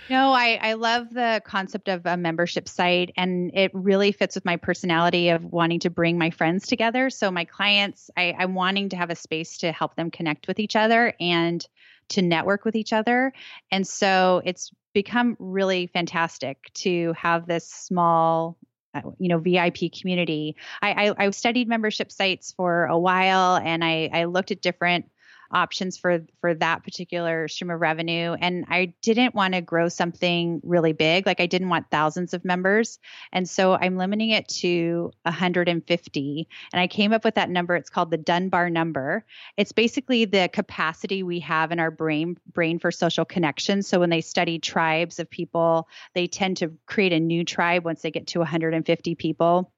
[0.09, 4.44] No, I, I love the concept of a membership site, and it really fits with
[4.44, 7.11] my personality of wanting to bring my friends together.
[7.11, 10.61] So, my clients, I, I'm wanting to have a space to help them connect with
[10.61, 11.66] each other and
[12.11, 13.32] to network with each other.
[13.72, 18.56] And so, it's become really fantastic to have this small
[18.94, 23.85] uh, you know vip community I, I i studied membership sites for a while and
[23.85, 25.11] i i looked at different
[25.50, 28.35] options for for that particular stream of revenue.
[28.40, 31.26] And i didn't want to grow something really big.
[31.26, 32.98] Like i didn't want thousands of members.
[33.32, 37.76] And so i'm limiting it to 150 and i came up with that number.
[37.76, 39.24] It's called the dunbar number.
[39.56, 43.82] It's basically the capacity we have in our brain brain for social connection.
[43.82, 48.02] So when they study tribes of people they tend to create a new tribe once
[48.02, 49.72] they get to 150 people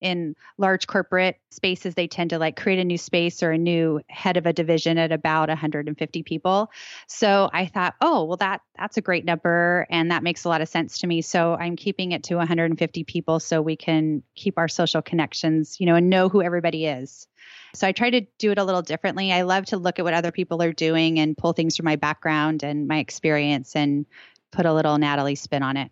[0.00, 4.00] in large corporate spaces they tend to like create a new space or a new
[4.08, 6.70] head of a division at about 150 people
[7.06, 10.60] so i thought oh well that that's a great number and that makes a lot
[10.60, 14.58] of sense to me so i'm keeping it to 150 people so we can keep
[14.58, 17.26] our social connections you know and know who everybody is
[17.74, 19.32] so I try to do it a little differently.
[19.32, 21.96] I love to look at what other people are doing and pull things from my
[21.96, 24.06] background and my experience and
[24.52, 25.90] put a little Natalie spin on it.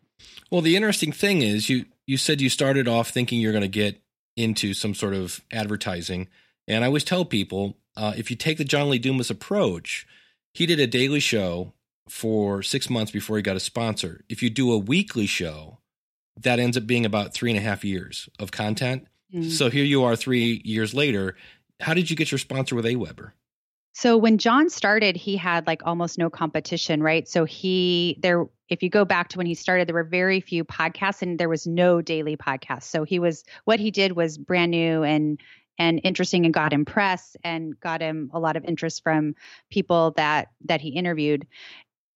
[0.51, 3.69] Well, the interesting thing is you you said you started off thinking you're going to
[3.69, 4.03] get
[4.37, 6.29] into some sort of advertising,
[6.67, 10.07] and I always tell people uh, if you take the John Lee Dumas approach,
[10.55, 11.73] he did a daily show
[12.09, 14.25] for six months before he got a sponsor.
[14.29, 15.79] If you do a weekly show,
[16.41, 19.07] that ends up being about three and a half years of content.
[19.35, 19.51] Mm.
[19.51, 21.37] So here you are three years later.
[21.81, 23.33] How did you get your sponsor with AWeber?
[23.95, 27.29] So when John started, he had like almost no competition, right?
[27.29, 30.65] So he there if you go back to when he started, there were very few
[30.65, 32.85] podcasts and there was no daily podcast.
[32.85, 35.39] So he was what he did was brand new and
[35.79, 39.35] and interesting and got him press and got him a lot of interest from
[39.71, 41.47] people that that he interviewed.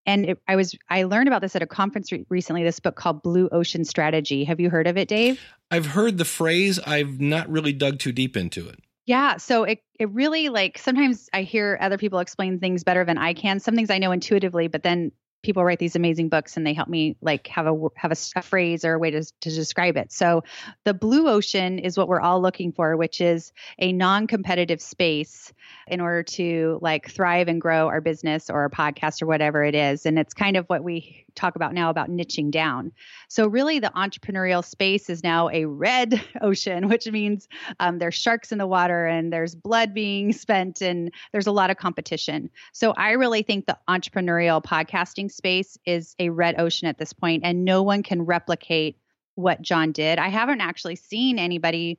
[0.07, 2.65] And it, I was I learned about this at a conference re- recently.
[2.65, 4.45] This book called Blue Ocean Strategy.
[4.45, 5.39] Have you heard of it, Dave?
[5.71, 6.79] I've heard the phrase.
[6.79, 8.79] I've not really dug too deep into it.
[9.05, 13.19] Yeah, so it it really like sometimes I hear other people explain things better than
[13.19, 13.61] I can.
[13.61, 15.13] Some things I know intuitively, but then
[15.47, 18.43] people write these amazing books and they help me like have a have a, a,
[18.43, 20.13] phrase or a way to, to describe it.
[20.13, 20.43] So
[20.83, 25.53] the blue ocean is what we're all looking for which is a non-competitive space
[25.87, 29.77] in order to like thrive and grow our business or our podcast or whatever it
[29.77, 30.05] is.
[30.05, 32.91] And it's kind of what we talk about now about niching down.
[33.29, 38.51] So really the entrepreneurial space is now a red ocean which means um, there's sharks
[38.51, 42.51] in the water and there's blood being spent and there's a lot of competition.
[42.73, 47.43] So i really think the entrepreneurial podcasting space is a red ocean at this point
[47.45, 48.99] and no one can replicate
[49.35, 51.99] what john did i haven't actually seen anybody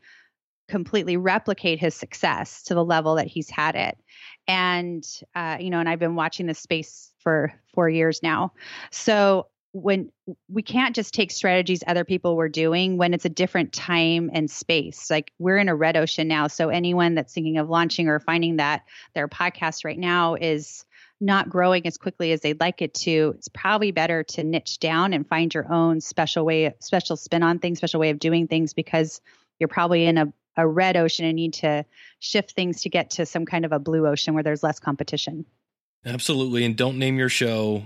[0.68, 3.98] completely replicate his success to the level that he's had it.
[4.48, 8.54] And, uh, you know, and I've been watching this space for four years now.
[8.92, 10.12] So when
[10.48, 14.50] we can't just take strategies other people were doing when it's a different time and
[14.50, 18.20] space like we're in a red ocean now so anyone that's thinking of launching or
[18.20, 20.86] finding that their podcast right now is
[21.20, 25.14] not growing as quickly as they'd like it to it's probably better to niche down
[25.14, 28.74] and find your own special way special spin on things special way of doing things
[28.74, 29.20] because
[29.60, 31.86] you're probably in a a red ocean and need to
[32.20, 35.46] shift things to get to some kind of a blue ocean where there's less competition.
[36.06, 36.66] Absolutely.
[36.66, 37.84] And don't name your show,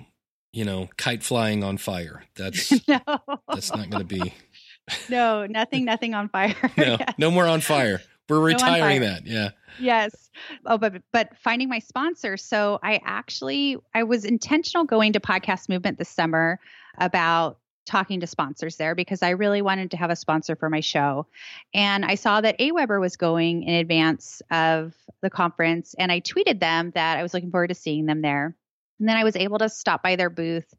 [0.53, 2.23] you know, kite flying on fire.
[2.35, 3.01] That's no.
[3.47, 4.33] that's not going to be
[5.09, 6.55] No, nothing nothing on fire.
[6.77, 6.97] No.
[6.99, 7.13] Yes.
[7.17, 8.01] No more on fire.
[8.31, 9.11] We're retiring fire.
[9.11, 9.27] that.
[9.27, 9.49] Yeah.
[9.79, 10.29] Yes.
[10.65, 12.37] Oh, but but finding my sponsor.
[12.37, 16.59] So I actually I was intentional going to podcast movement this summer
[16.97, 20.81] about talking to sponsors there because I really wanted to have a sponsor for my
[20.81, 21.27] show.
[21.73, 26.59] And I saw that AWeber was going in advance of the conference and I tweeted
[26.59, 28.55] them that I was looking forward to seeing them there.
[28.99, 30.71] And then I was able to stop by their booth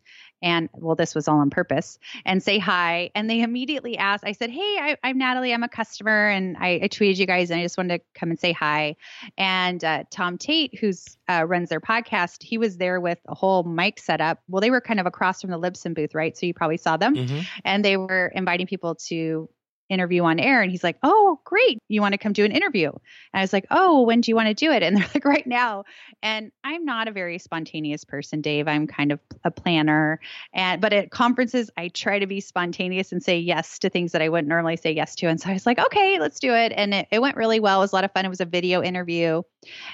[0.42, 3.10] and, well, this was all on purpose and say hi.
[3.14, 5.54] And they immediately asked, I said, Hey, I, I'm Natalie.
[5.54, 6.28] I'm a customer.
[6.28, 8.96] And I, I tweeted you guys and I just wanted to come and say hi.
[9.38, 13.62] And uh, Tom Tate, who's uh, runs their podcast, he was there with a whole
[13.62, 14.40] mic setup.
[14.48, 16.36] Well, they were kind of across from the Libsyn booth, right?
[16.36, 17.14] So you probably saw them.
[17.14, 17.46] Mhm.
[17.64, 19.48] And they were inviting people to
[19.88, 22.88] interview on air and he's like oh great you want to come do an interview?
[22.88, 24.82] And i was like oh when do you want to do it?
[24.82, 25.84] And they're like right now.
[26.22, 28.68] And i'm not a very spontaneous person dave.
[28.68, 30.20] I'm kind of a planner
[30.54, 34.22] and but at conferences i try to be spontaneous and say yes to things that
[34.22, 36.72] i wouldn't normally say yes to and so i was like okay let's do it.
[36.74, 37.80] And it, it went really well.
[37.80, 38.24] It was a lot of fun.
[38.24, 39.42] It was a video interview.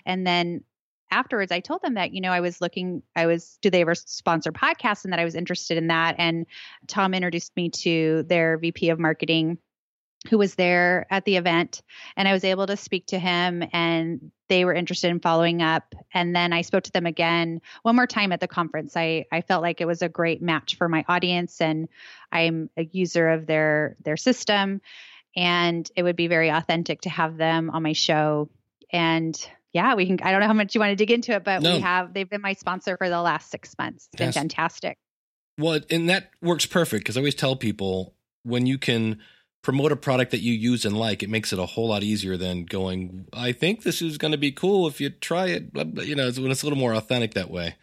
[0.06, 0.62] And then
[1.10, 3.94] afterwards i told them that you know i was looking i was do they ever
[3.94, 6.14] sponsor podcasts and that i was interested in that.
[6.18, 6.44] And
[6.86, 9.56] tom introduced me to their vp of marketing
[10.28, 11.82] who was there at the event
[12.16, 15.94] and I was able to speak to him and they were interested in following up
[16.12, 18.96] and then I spoke to them again one more time at the conference.
[18.96, 21.88] I I felt like it was a great match for my audience and
[22.32, 24.80] I'm a user of their their system
[25.36, 28.50] and it would be very authentic to have them on my show
[28.92, 29.38] and
[29.72, 31.62] yeah, we can I don't know how much you want to dig into it but
[31.62, 31.74] No.
[31.76, 34.08] we have they've been my sponsor for the last 6 months.
[34.12, 34.34] It's been Yes.
[34.34, 34.98] fantastic.
[35.58, 39.20] Well, and that works perfect because I always tell people when you can
[39.62, 42.36] promote a product that you use and like, it makes it a whole lot easier
[42.36, 45.70] than going, I think this is going to be cool if you try it.
[45.74, 47.76] You know, it's, when it's a little more authentic that way.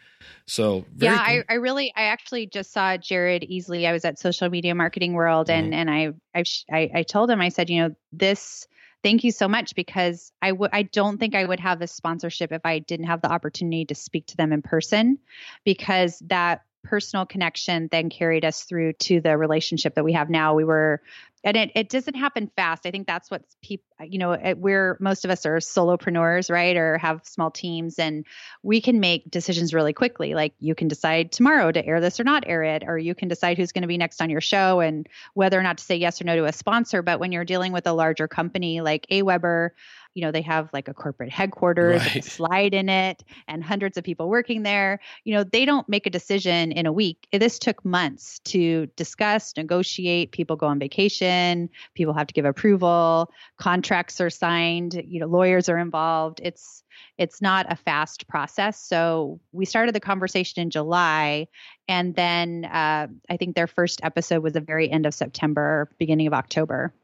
[0.46, 1.14] So yeah.
[1.14, 3.86] I, I really, I actually just saw Jared Easley.
[3.86, 5.88] I was at Social Media Marketing World, and mm-hmm.
[5.88, 8.66] and I, I, I told him, I said, you know, this.
[9.02, 12.50] Thank you so much because I would I don't think I would have this sponsorship
[12.50, 15.18] if I didn't have the opportunity to speak to them in person
[15.64, 20.54] because that personal connection then carried us through to the relationship that we have now.
[20.54, 21.02] We were,
[21.46, 22.86] and it, it doesn't happen fast.
[22.86, 26.76] I think that's what people, you know, we're, most of us are solopreneurs, right?
[26.76, 28.26] Or have small teams and
[28.64, 30.34] we can make decisions really quickly.
[30.34, 33.28] Like you can decide tomorrow to air this or not air it, or you can
[33.28, 35.94] decide who's going to be next on your show and whether or not to say
[35.94, 37.00] yes or no to a sponsor.
[37.00, 39.70] But when you're dealing with a larger company like AWeber,
[40.16, 42.16] you know, they have like a corporate headquarters, right.
[42.16, 44.98] a slide in it, and hundreds of people working there.
[45.24, 47.28] You know, they don't make a decision in a week.
[47.30, 50.32] This took months to discuss, negotiate.
[50.32, 55.68] People go on vacation, people have to give approval, contracts are signed, you know, lawyers
[55.68, 56.40] are involved.
[56.42, 56.82] It's
[57.18, 58.80] it's not a fast process.
[58.80, 61.48] So we started the conversation in July,
[61.88, 66.26] and then uh, I think their first episode was the very end of September, beginning
[66.26, 66.94] of October.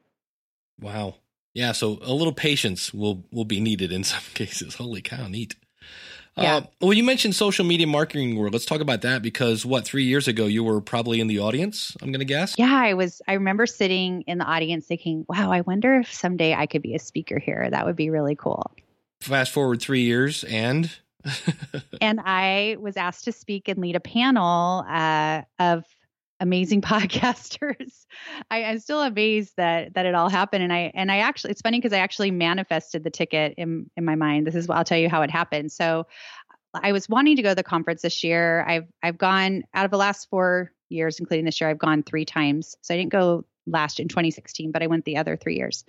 [0.80, 1.16] Wow.
[1.54, 4.76] Yeah, so a little patience will will be needed in some cases.
[4.76, 5.56] Holy cow, neat.
[6.36, 6.56] Yeah.
[6.56, 8.54] Uh, well, you mentioned social media marketing world.
[8.54, 11.94] Let's talk about that because what three years ago you were probably in the audience.
[12.00, 12.54] I'm going to guess.
[12.58, 13.20] Yeah, I was.
[13.28, 16.94] I remember sitting in the audience thinking, "Wow, I wonder if someday I could be
[16.94, 17.68] a speaker here.
[17.70, 18.70] That would be really cool."
[19.20, 20.90] Fast forward three years, and
[22.00, 25.84] and I was asked to speak and lead a panel uh, of
[26.42, 28.04] amazing podcasters.
[28.50, 30.62] I, am still amazed that that it all happened.
[30.62, 34.04] And I and I actually it's funny because I actually manifested the ticket in in
[34.04, 34.46] my mind.
[34.46, 35.72] This is I'll tell you how it happened.
[35.72, 36.06] So
[36.74, 38.64] I was wanting to go to the conference this year.
[38.66, 42.24] I've I've gone out of the last four years, including this year, I've gone three
[42.24, 42.76] times.
[42.82, 45.84] So I didn't go last in 2016, but I went the other three years.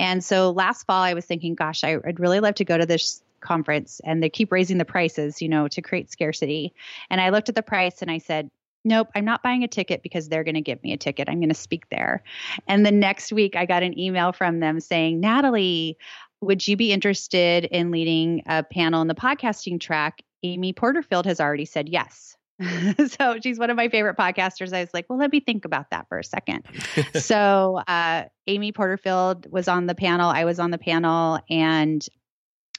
[0.00, 2.86] And so last fall, I was thinking, gosh, I, would really love to go to
[2.86, 4.00] this conference.
[4.02, 6.74] And they keep raising the prices, you know, to create scarcity.
[7.10, 8.50] And I looked at the price and I said,
[8.88, 11.28] nope, I'm not buying a ticket because they're going to give me a ticket.
[11.28, 12.22] I'm going to speak there.
[12.66, 15.96] And the next week, I got an email from them saying, Natalie,
[16.40, 20.22] would you be interested in leading a panel in the podcasting track?
[20.42, 22.36] Amy Porterfield has already said yes.
[23.18, 24.72] so she's one of my favorite podcasters.
[24.72, 26.64] I was like, well, let me think about that for a second.
[27.14, 30.28] so uh, Amy Porterfield was on the panel.
[30.28, 32.04] I was on the panel, and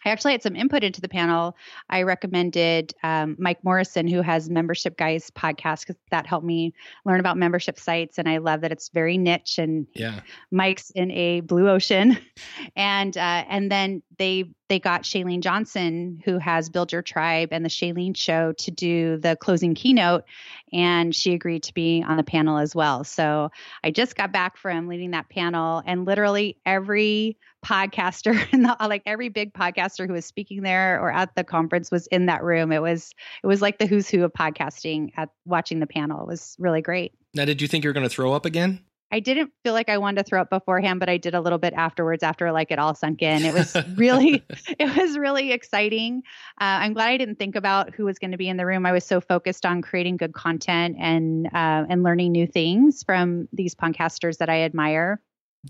[0.05, 1.55] I actually had some input into the panel.
[1.89, 6.73] I recommended um, Mike Morrison, who has Membership Guys podcast, because that helped me
[7.05, 8.17] learn about membership sites.
[8.17, 9.57] And I love that it's very niche.
[9.57, 10.21] And yeah,
[10.51, 12.17] Mike's in a blue ocean,
[12.75, 17.65] and uh, and then they they got Chalene Johnson, who has Build Your Tribe and
[17.65, 20.23] the Chalene Show, to do the closing keynote,
[20.71, 23.03] and she agreed to be on the panel as well.
[23.03, 23.49] So
[23.83, 28.37] I just got back from leading that panel, and literally every podcaster
[28.87, 32.43] like every big podcaster who was speaking there or at the conference was in that
[32.43, 32.71] room.
[32.71, 33.11] It was
[33.43, 36.21] it was like the who's who of podcasting at watching the panel.
[36.21, 37.13] It was really great.
[37.33, 38.83] Now, did you think you were going to throw up again?
[39.11, 41.57] I didn't feel like I wanted to throw up beforehand, but I did a little
[41.57, 43.43] bit afterwards after like it all sunk in.
[43.43, 46.21] It was really, it was really exciting.
[46.61, 48.85] Uh, I'm glad I didn't think about who was going to be in the room.
[48.85, 53.47] I was so focused on creating good content and uh, and learning new things from
[53.51, 55.21] these podcasters that I admire.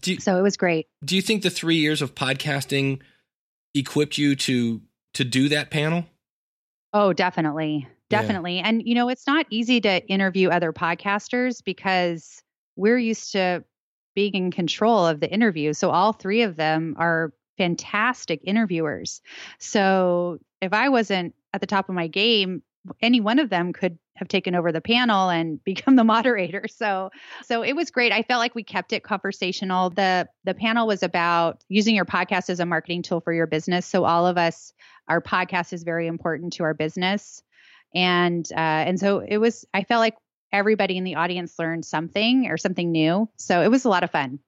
[0.05, 0.87] You, so it was great.
[1.03, 2.99] Do you think the three years of podcasting
[3.73, 4.81] equipped you to
[5.13, 6.05] to do that panel?
[6.91, 8.57] Oh, definitely, definitely.
[8.57, 8.67] Yeah.
[8.67, 12.43] And you know, it's not easy to interview other podcasters because
[12.79, 13.63] we're used to
[14.15, 15.73] being in control of the interview.
[15.73, 19.21] So all three of them are fantastic interviewers.
[19.59, 22.63] So if I wasn't at the top of my game,
[23.01, 26.65] any one of them could have taken over the panel and become the moderator.
[26.69, 27.11] So
[27.43, 28.11] so it was great.
[28.11, 29.89] I felt like we kept it conversational.
[29.89, 33.85] The the panel was about using your podcast as a marketing tool for your business.
[33.85, 34.73] So all of us
[35.07, 37.43] our podcast is very important to our business.
[37.93, 40.15] And uh, and so it was I felt like
[40.51, 43.29] everybody in the audience learned something or something new.
[43.37, 44.39] So it was a lot of fun.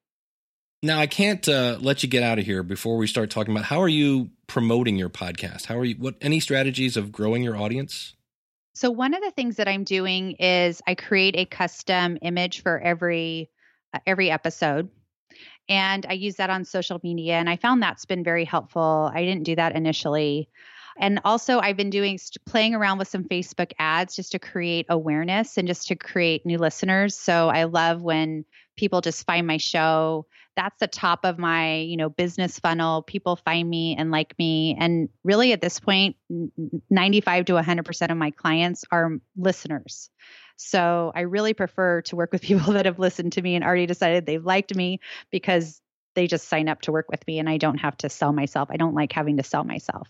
[0.83, 3.65] Now I can't uh, let you get out of here before we start talking about
[3.65, 5.65] how are you promoting your podcast?
[5.67, 5.95] How are you?
[5.95, 8.15] What any strategies of growing your audience?
[8.73, 12.79] So one of the things that I'm doing is I create a custom image for
[12.79, 13.51] every
[13.93, 14.89] uh, every episode.
[15.69, 19.11] And I use that on social media and I found that's been very helpful.
[19.13, 20.49] I didn't do that initially.
[21.01, 25.57] And also I've been doing playing around with some Facebook ads just to create awareness
[25.57, 27.17] and just to create new listeners.
[27.17, 28.45] So I love when
[28.77, 30.27] people just find my show.
[30.55, 33.01] That's the top of my you know business funnel.
[33.01, 34.77] People find me and like me.
[34.79, 36.15] And really at this point
[36.89, 40.09] 95 to 100% of my clients are listeners.
[40.57, 43.87] So I really prefer to work with people that have listened to me and already
[43.87, 44.99] decided they've liked me
[45.31, 45.81] because
[46.13, 48.69] they just sign up to work with me and I don't have to sell myself.
[48.71, 50.09] I don't like having to sell myself.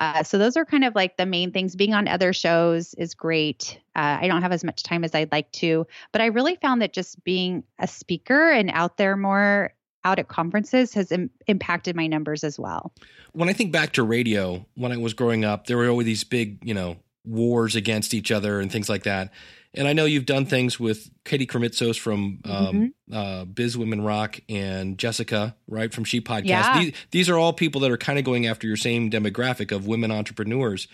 [0.00, 1.76] Uh, so those are kind of like the main things.
[1.76, 3.80] Being on other shows is great.
[3.96, 6.82] Uh, I don't have as much time as I'd like to, but I really found
[6.82, 9.72] that just being a speaker and out there more
[10.04, 12.92] out at conferences has Im- impacted my numbers as well.
[13.32, 16.24] When I think back to radio, when I was growing up, there were always these
[16.24, 19.32] big, you know, wars against each other and things like that.
[19.74, 23.14] And I know you've done things with Katie Krimitsos from um, mm-hmm.
[23.14, 26.44] uh, Biz Women Rock and Jessica, right, from She Podcast.
[26.46, 26.80] Yeah.
[26.80, 29.86] These, these are all people that are kind of going after your same demographic of
[29.86, 30.88] women entrepreneurs.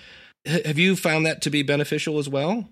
[0.45, 2.69] H- have you found that to be beneficial as well?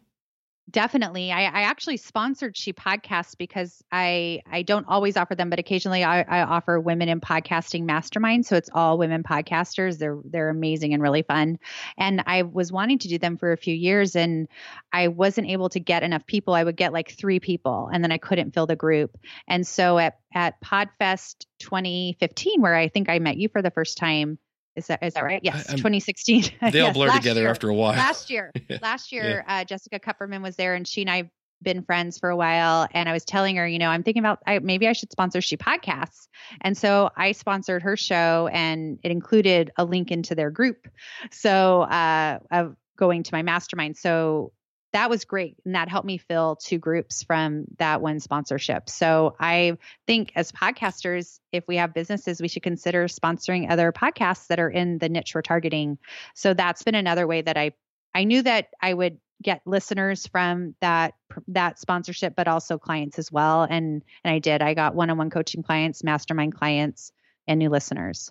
[0.71, 1.31] Definitely.
[1.31, 6.03] I, I, actually sponsored She Podcasts because I I don't always offer them, but occasionally
[6.03, 8.47] I, I offer women in podcasting mastermind.
[8.47, 9.99] So it's all women podcasters.
[9.99, 11.59] They're they're amazing and really fun.
[11.99, 14.49] And I was wanting to do them for a few years and
[14.91, 16.55] I wasn't able to get enough people.
[16.55, 19.19] I would get like three people and then I couldn't fill the group.
[19.47, 23.99] And so at at Podfest 2015, where I think I met you for the first
[23.99, 24.39] time,
[24.77, 25.41] is that is that right?
[25.43, 26.45] Yes, I, 2016.
[26.73, 27.51] They all yes, blur together year.
[27.51, 27.93] after a while.
[27.93, 28.53] Last year,
[28.83, 29.61] last year, yeah.
[29.61, 31.29] uh, Jessica Kupferman was there, and she and I've
[31.63, 32.87] been friends for a while.
[32.93, 35.41] And I was telling her, you know, I'm thinking about I, maybe I should sponsor
[35.41, 36.29] She Podcasts,
[36.61, 40.89] and so I sponsored her show, and it included a link into their group.
[41.31, 43.97] So uh, of going to my mastermind.
[43.97, 44.53] So
[44.95, 45.57] that was great.
[45.65, 48.89] And that helped me fill two groups from that one sponsorship.
[48.89, 49.77] So I
[50.07, 54.71] think as podcasters, if we have businesses, we should consider sponsoring other podcasts that are
[54.71, 55.99] in the niche we're targeting.
[56.37, 57.73] So that's been another way that I
[58.15, 61.15] I knew that I would get listeners from that
[61.49, 64.63] that sponsorship but also clients as well and and I did.
[64.63, 67.11] I got one-on-one coaching clients, mastermind clients
[67.49, 68.31] and new listeners.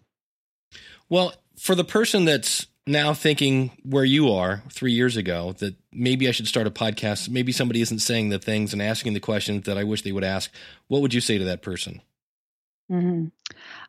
[1.09, 6.27] Well, for the person that's now thinking where you are three years ago that maybe
[6.27, 7.29] I should start a podcast.
[7.29, 10.23] Maybe somebody isn't saying the things and asking the questions that I wish they would
[10.23, 10.51] ask.
[10.87, 12.01] What would you say to that person?
[12.91, 13.27] Mm-hmm.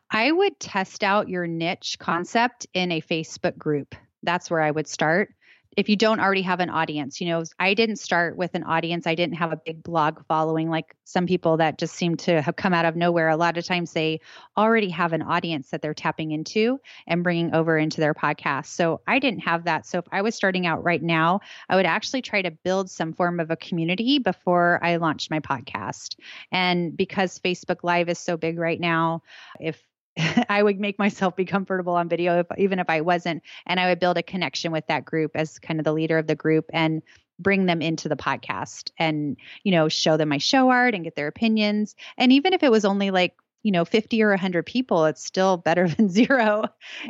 [0.09, 3.95] I would test out your niche concept in a Facebook group.
[4.23, 5.33] That's where I would start
[5.75, 9.07] if you don't already have an audience you know i didn't start with an audience.
[9.07, 12.55] I didn't have a big blog following like some people that just seem to have
[12.55, 13.29] come out of nowhere.
[13.29, 14.21] A lot of times they
[14.57, 18.67] already have an audience that they're tapping into and bringing over into their podcast.
[18.67, 19.85] So i didn't have that.
[19.85, 23.13] So if i was starting out right now i would actually try to build some
[23.13, 26.15] form of a community before i launched my podcast.
[26.51, 29.23] And because facebook live is so big right now
[29.59, 29.81] if
[30.49, 33.43] I would make myself be comfortable on video, if, even if I wasn't.
[33.65, 36.27] And I would build a connection with that group as kind of the leader of
[36.27, 37.01] the group and
[37.39, 41.15] bring them into the podcast and, you know, show them my show art and get
[41.15, 41.95] their opinions.
[42.17, 43.35] And even if it was only like
[43.65, 46.65] you know 50 or 100 people it's still better than zero.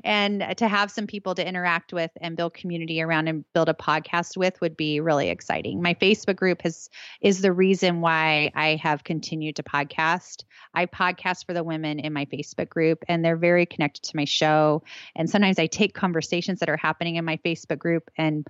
[0.05, 3.73] And to have some people to interact with and build community around and build a
[3.73, 5.81] podcast with would be really exciting.
[5.81, 6.89] My facebook group has
[7.21, 10.45] is the reason why i have continued to podcast.
[10.73, 14.25] I podcast for the women in my facebook group and they're very connected to my
[14.25, 14.81] show.
[15.13, 18.47] And sometimes i take conversations that are happening in my facebook group and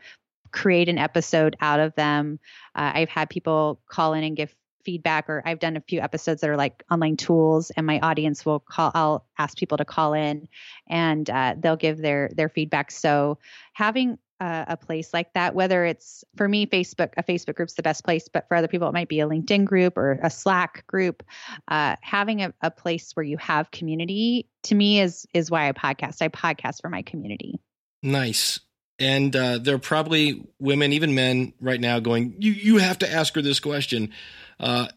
[0.52, 2.40] create an episode out of them.
[2.76, 6.42] Uh, i've had people call in and give feedback or I've done a few episodes
[6.42, 10.14] that are like online tools and my audience will call I'll ask people to call
[10.14, 10.48] in
[10.88, 12.92] and uh, they'll give their their feedback.
[12.92, 13.40] So
[13.74, 17.84] having a, a place like that whether it's for me Facebook a Facebook group's the
[17.84, 20.86] best place but for other people it might be a LinkedIn group or a Slack
[20.88, 21.24] group
[21.70, 25.72] uh, having a, a place where you have community to me is is why I
[25.72, 26.22] podcast.
[26.22, 27.60] I podcast for my community.
[28.04, 28.60] Nice
[29.00, 33.12] and uh, there are probably women, even men, right now going, "You you have to
[33.12, 34.12] ask her this question."
[34.60, 34.88] Uh,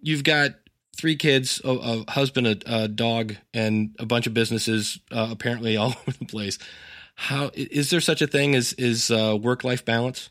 [0.00, 0.52] you've got
[0.96, 5.76] three kids, a, a husband, a, a, dog, and a bunch of businesses uh, apparently
[5.78, 6.58] all over the place.
[7.14, 10.30] How is there such a thing as is uh, work life balance?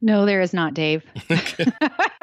[0.00, 1.04] No, there is not, Dave.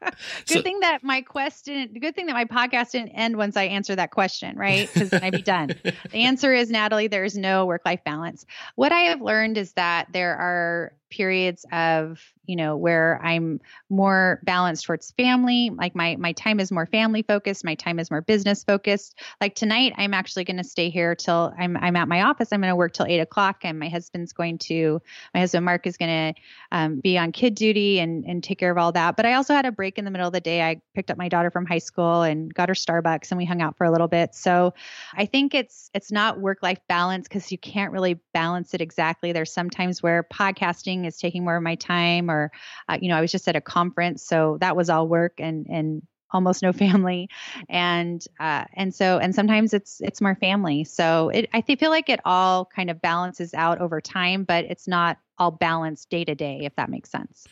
[0.10, 0.14] good
[0.46, 3.96] so, thing that my question, good thing that my podcast didn't end once I answer
[3.96, 4.90] that question, right?
[4.92, 5.68] Because then I'd be done.
[5.82, 8.46] the answer is, Natalie, there's no work life balance.
[8.74, 14.40] What I have learned is that there are periods of you know where i'm more
[14.44, 18.20] balanced towards family like my my time is more family focused my time is more
[18.20, 19.18] business focused.
[19.40, 22.52] Like tonight i'm actually going to stay here till i'm i'm at my office.
[22.52, 25.00] I'm going to work till eight o'clock and my husband's going to
[25.34, 26.40] my husband mark is going to
[26.72, 29.16] um, be on kid duty and and take care of all that.
[29.16, 30.62] But i also had a break in the middle of the day.
[30.62, 33.62] I picked up my daughter from high school and got her starbucks and we hung
[33.62, 34.34] out for a little bit.
[34.34, 34.74] So
[35.14, 39.32] i think it's it's not work life balance because you can't really balance it exactly.
[39.32, 42.50] There's sometimes where podcasting is taking more of my time or
[42.88, 45.66] uh, you know i was just at a conference so that was all work and
[45.68, 47.28] and almost no family
[47.68, 52.08] and uh, and so and sometimes it's it's more family so it i feel like
[52.08, 56.34] it all kind of balances out over time but it's not all balanced day to
[56.34, 57.46] day if that makes sense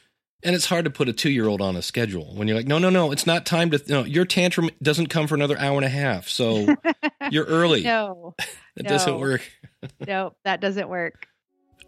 [0.45, 2.69] And it's hard to put a two year old on a schedule when you're like,
[2.69, 5.75] no, no, no, it's not time to, no, your tantrum doesn't come for another hour
[5.75, 6.29] and a half.
[6.29, 6.77] So
[7.33, 7.83] you're early.
[7.83, 8.37] No,
[8.77, 9.43] That doesn't work.
[10.07, 11.27] no, that doesn't work.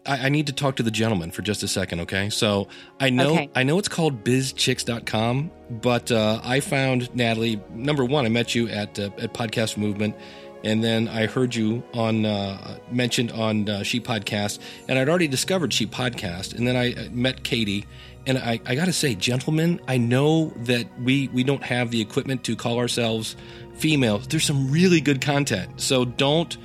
[0.05, 2.29] I, I need to talk to the gentleman for just a second, okay?
[2.29, 2.67] So
[2.99, 3.49] I know Okay.
[3.55, 7.61] I know it's called bizchix.com, but uh, I found Natalie.
[7.71, 10.15] Number one, I met you at uh, at Podcast Movement,
[10.63, 15.27] and then I heard you on uh, mentioned on uh, She Podcast, and I'd already
[15.27, 17.85] discovered She Podcast, and then I uh, met Katie.
[18.27, 22.01] And I, I got to say, gentlemen, I know that we, we don't have the
[22.01, 23.35] equipment to call ourselves
[23.73, 24.27] females.
[24.27, 25.81] There's some really good content.
[25.81, 26.55] So don't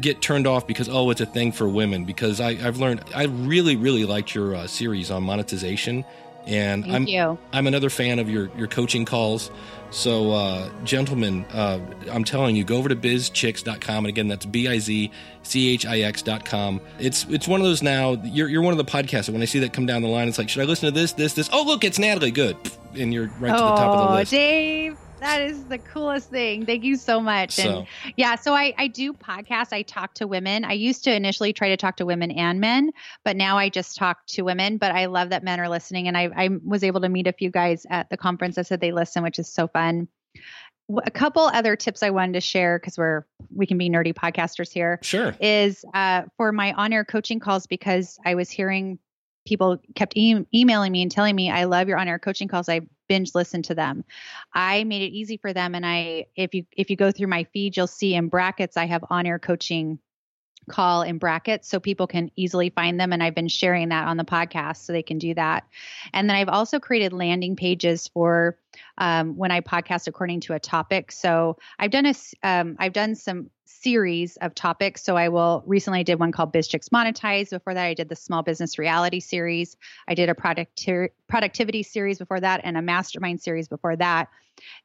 [0.00, 2.04] get turned off because oh it's a thing for women.
[2.04, 6.04] Because I, I've learned I really really liked your uh, series on monetization.
[6.46, 7.38] And Thank I'm you.
[7.52, 9.50] I'm another fan of your your coaching calls.
[9.90, 11.78] So uh, gentlemen uh,
[12.10, 17.66] I'm telling you go over to bizchix.com and again that's b-i-z-c-h-i-x.com it's it's one of
[17.66, 20.08] those now you're, you're one of the podcasts when I see that come down the
[20.08, 21.48] line it's like should I listen to this this this?
[21.52, 22.30] Oh look it's Natalie.
[22.30, 22.56] Good.
[22.94, 24.30] And you're right to the top of the Oh, list.
[24.30, 26.66] Dave, that is the coolest thing.
[26.66, 27.52] Thank you so much.
[27.52, 27.86] So- And
[28.16, 29.72] yeah, so I, I do podcasts.
[29.72, 30.64] I talk to women.
[30.64, 32.90] I used to initially try to talk to women and men,
[33.24, 34.76] but now I just talk to women.
[34.78, 36.08] But I love that men are listening.
[36.08, 38.80] And I, I was able to meet a few guys at the conference that said
[38.80, 40.08] they listen, which is so fun.
[41.04, 44.70] A couple other tips I wanted to share because we're we can be nerdy podcasters
[44.72, 49.00] here sure is uh, for my on-air coaching calls because I was hearing
[49.48, 52.68] people kept e- emailing me and telling me I love your on-air coaching calls.
[52.68, 54.04] I binge listen to them.
[54.52, 57.44] I made it easy for them, and I if you if you go through my
[57.52, 59.98] feed, you'll see in brackets I have on-air coaching
[60.68, 64.16] call in brackets so people can easily find them and I've been sharing that on
[64.16, 65.64] the podcast so they can do that.
[66.12, 68.58] And then I've also created landing pages for
[68.98, 71.12] um, when I podcast according to a topic.
[71.12, 75.02] So I've done a um, I've done some series of topics.
[75.02, 77.50] So I will recently I did one called Biz Chix Monetize.
[77.50, 79.76] Before that, I did the Small Business Reality series.
[80.08, 84.28] I did a producti- productivity series before that, and a mastermind series before that.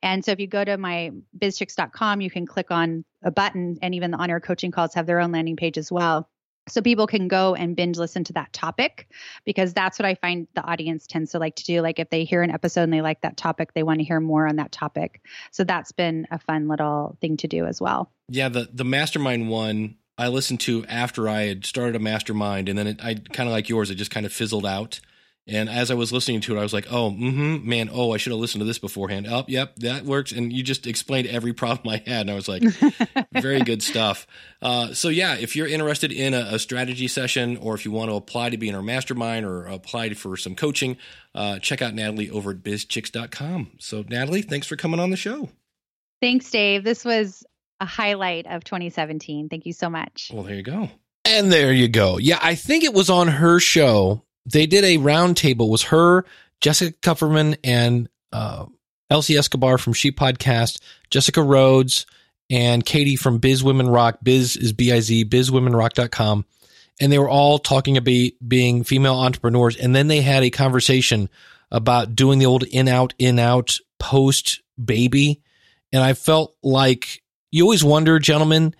[0.03, 3.95] And so if you go to my bizchix.com, you can click on a button, and
[3.95, 6.27] even the on coaching calls have their own landing page as well.
[6.68, 9.09] So people can go and binge listen to that topic
[9.45, 11.82] because that's what I find the audience tends to like to do.
[11.82, 14.20] Like if they hear an episode and they like that topic, they want to hear
[14.20, 15.22] more on that topic.
[15.51, 18.12] So that's been a fun little thing to do as well.
[18.30, 22.78] Yeah, the the mastermind one I listened to after I had started a mastermind, and
[22.78, 24.99] then it, I kind of like yours, it just kind of fizzled out.
[25.47, 28.17] And as I was listening to it, I was like, "Oh, mm-hmm, man, oh, I
[28.17, 30.31] should have listened to this beforehand." Oh, yep, that works.
[30.31, 32.61] And you just explained every problem I had, and I was like,
[33.33, 34.27] "Very good stuff."
[34.61, 38.11] Uh, so yeah, if you're interested in a, a strategy session, or if you want
[38.11, 40.97] to apply to be in our mastermind, or apply for some coaching,
[41.33, 43.71] uh, check out Natalie over at bizchix.com.
[43.79, 45.49] So Natalie, thanks for coming on the show.
[46.21, 46.83] Thanks, Dave.
[46.83, 47.43] This was
[47.79, 49.49] a highlight of 2017.
[49.49, 50.29] Thank you so much.
[50.31, 50.89] Well, there you go.
[51.25, 52.17] And there you go.
[52.19, 54.23] Yeah, I think it was on her show.
[54.45, 55.69] They did a roundtable.
[55.69, 56.25] Was her,
[56.61, 58.65] Jessica Kupferman, and uh,
[59.09, 60.79] Elsie Escobar from She Podcast,
[61.09, 62.05] Jessica Rhodes,
[62.49, 64.19] and Katie from Biz Women Rock.
[64.23, 66.45] Biz is B I Z, bizwomenrock.com.
[66.99, 69.75] And they were all talking about being female entrepreneurs.
[69.77, 71.29] And then they had a conversation
[71.71, 75.41] about doing the old in out, in out post baby.
[75.93, 78.75] And I felt like you always wonder, gentlemen,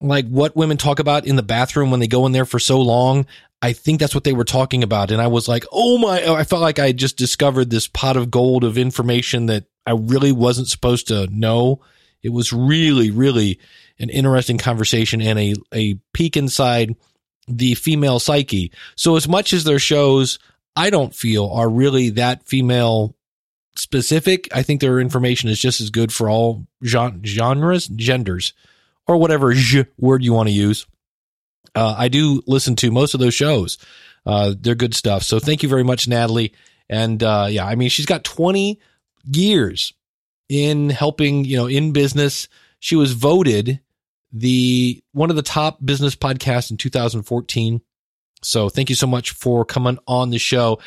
[0.00, 2.80] like what women talk about in the bathroom when they go in there for so
[2.80, 3.26] long.
[3.60, 5.10] I think that's what they were talking about.
[5.10, 8.16] And I was like, oh my, oh, I felt like I just discovered this pot
[8.16, 11.80] of gold of information that I really wasn't supposed to know.
[12.22, 13.58] It was really, really
[13.98, 16.94] an interesting conversation and a, a peek inside
[17.48, 18.70] the female psyche.
[18.94, 20.38] So as much as their shows,
[20.76, 23.16] I don't feel are really that female
[23.74, 24.48] specific.
[24.52, 28.52] I think their information is just as good for all gen- genres, genders,
[29.06, 29.52] or whatever
[29.98, 30.86] word you want to use.
[31.74, 33.78] Uh, I do listen to most of those shows.
[34.26, 35.22] Uh, they're good stuff.
[35.22, 36.52] So thank you very much, Natalie.
[36.88, 38.78] And uh, yeah, I mean, she's got 20
[39.24, 39.92] years
[40.48, 42.48] in helping, you know, in business.
[42.80, 43.80] She was voted
[44.32, 47.80] the one of the top business podcasts in 2014.
[48.42, 50.78] So thank you so much for coming on the show.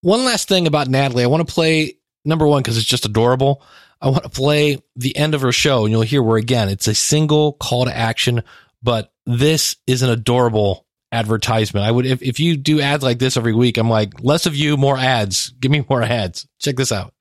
[0.00, 3.62] One last thing about Natalie, I want to play number one because it's just adorable.
[4.00, 6.88] I want to play the end of her show, and you'll hear where again it's
[6.88, 8.42] a single call to action,
[8.84, 11.86] but this is an adorable advertisement.
[11.86, 14.54] I would if, if you do ads like this every week, I'm like less of
[14.54, 15.50] you, more ads.
[15.58, 16.46] Give me more ads.
[16.60, 17.12] Check this out.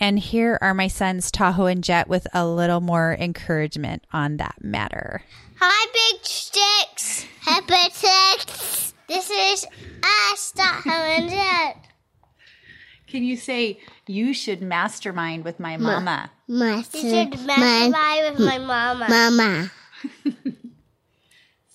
[0.00, 4.56] And here are my sons, Tahoe and Jet, with a little more encouragement on that
[4.60, 5.22] matter.
[5.60, 7.24] Hi, Big Sticks.
[7.40, 7.74] Happy
[9.06, 9.66] This is
[10.02, 11.86] us, Tahoe and Jet.
[13.06, 13.78] Can you say
[14.08, 16.32] you should mastermind with my mama?
[16.48, 19.06] You should mastermind with my mama.
[19.08, 19.70] Mama.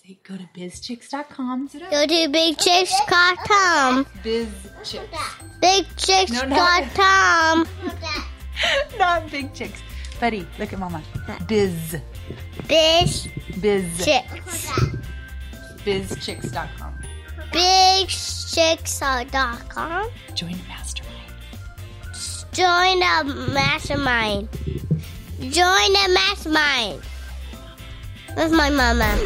[0.03, 1.67] Say Go to bizchix.com.
[1.67, 4.05] Go to bigchicks.com.
[4.23, 5.07] Bizchix.
[5.61, 7.67] Bigchicks.com.
[8.97, 9.81] Not big chicks.
[10.19, 11.03] Buddy, look at mama.
[11.47, 11.95] Biz.
[12.67, 13.27] Biz
[13.61, 14.03] Biz.
[14.05, 14.71] chicks.
[15.85, 16.93] Bizchix.com.
[17.51, 20.09] Bigchicks.com.
[20.33, 21.33] Join the mastermind.
[22.51, 23.23] Join the
[23.53, 24.49] mastermind.
[25.39, 27.01] Join the mastermind.
[28.37, 29.17] With my mama.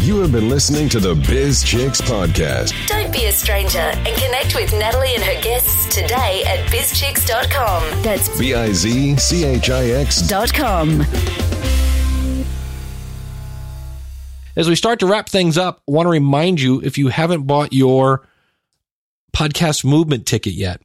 [0.00, 2.72] You have been listening to the Biz Chix podcast.
[2.86, 8.02] Don't be a stranger and connect with Natalie and her guests today at bizchix.com.
[8.02, 10.22] That's B I Z C H I X.
[10.28, 11.02] dot com.
[14.56, 17.42] As we start to wrap things up, I want to remind you if you haven't
[17.46, 18.26] bought your
[19.32, 20.80] podcast movement ticket yet,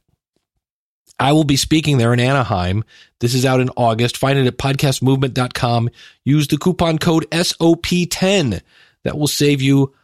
[1.18, 2.84] I will be speaking there in Anaheim.
[3.20, 4.16] This is out in August.
[4.16, 5.90] Find it at podcastmovement.com.
[6.24, 8.60] Use the coupon code SOP10.
[9.04, 9.94] That will save you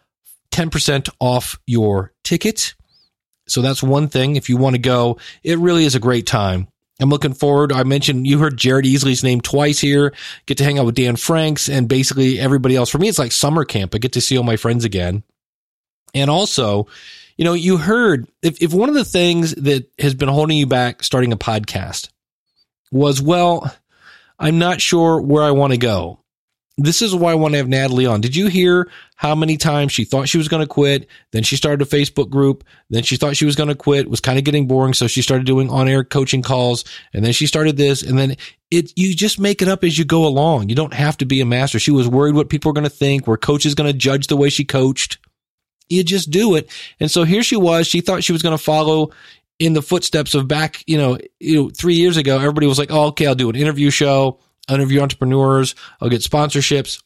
[0.53, 2.75] 10% off your ticket.
[3.49, 4.37] So that's one thing.
[4.37, 6.69] If you want to go, it really is a great time.
[7.01, 7.73] I'm looking forward.
[7.73, 10.13] I mentioned you heard Jared Easley's name twice here.
[10.47, 12.91] Get to hang out with Dan Franks and basically everybody else.
[12.91, 13.95] For me, it's like summer camp.
[13.95, 15.23] I get to see all my friends again.
[16.15, 16.87] And also,
[17.41, 20.67] you know, you heard if, if one of the things that has been holding you
[20.67, 22.11] back starting a podcast
[22.93, 23.75] was, well,
[24.39, 26.21] I'm not sure where I want to go.
[26.77, 28.21] This is why I want to have Natalie on.
[28.21, 31.09] Did you hear how many times she thought she was going to quit?
[31.33, 32.63] Then she started a Facebook group.
[32.91, 34.01] Then she thought she was going to quit.
[34.01, 34.93] It was kind of getting boring.
[34.93, 36.85] So she started doing on air coaching calls.
[37.15, 38.03] And then she started this.
[38.03, 38.37] And then
[38.71, 40.69] it, you just make it up as you go along.
[40.69, 41.79] You don't have to be a master.
[41.79, 44.27] She was worried what people are going to think, where coach is going to judge
[44.27, 45.17] the way she coached.
[45.91, 46.71] You just do it.
[47.01, 47.87] And so here she was.
[47.87, 49.11] She thought she was going to follow
[49.59, 52.39] in the footsteps of back, you know, you know, three years ago.
[52.39, 54.39] Everybody was like, "Oh, okay, I'll do an interview show,
[54.69, 57.03] interview entrepreneurs, I'll get sponsorships,"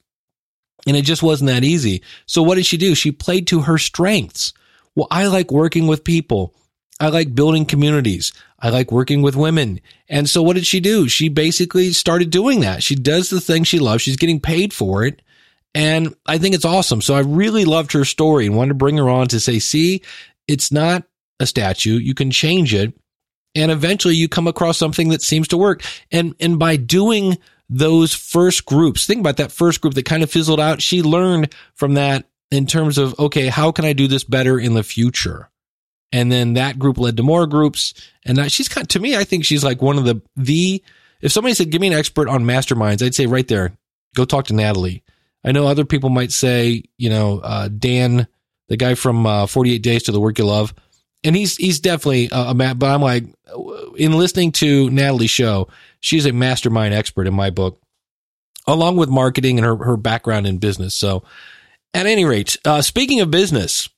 [0.86, 2.02] and it just wasn't that easy.
[2.26, 2.94] So what did she do?
[2.94, 4.52] She played to her strengths.
[4.94, 6.54] Well, I like working with people.
[7.00, 8.32] I like building communities.
[8.60, 9.80] I like working with women.
[10.08, 11.08] And so what did she do?
[11.08, 12.82] She basically started doing that.
[12.82, 14.02] She does the thing she loves.
[14.02, 15.20] She's getting paid for it.
[15.74, 17.00] And I think it's awesome.
[17.00, 20.02] So I really loved her story and wanted to bring her on to say, see,
[20.46, 21.04] it's not
[21.40, 21.98] a statue.
[21.98, 22.94] You can change it.
[23.56, 25.82] And eventually you come across something that seems to work.
[26.10, 30.30] And, and by doing those first groups, think about that first group that kind of
[30.30, 30.82] fizzled out.
[30.82, 34.74] She learned from that in terms of, okay, how can I do this better in
[34.74, 35.50] the future?
[36.12, 37.94] And then that group led to more groups.
[38.24, 40.82] And she's kind to me, I think she's like one of the, the,
[41.20, 43.76] if somebody said, give me an expert on masterminds, I'd say right there,
[44.14, 45.03] go talk to Natalie.
[45.44, 48.26] I know other people might say, you know, uh, Dan,
[48.68, 50.74] the guy from uh, 48 Days to the Work You Love,
[51.22, 53.24] and he's he's definitely a, a but I'm like,
[53.96, 55.68] in listening to Natalie's show,
[56.00, 57.80] she's a mastermind expert in my book,
[58.66, 60.94] along with marketing and her her background in business.
[60.94, 61.24] So,
[61.92, 63.88] at any rate, uh, speaking of business,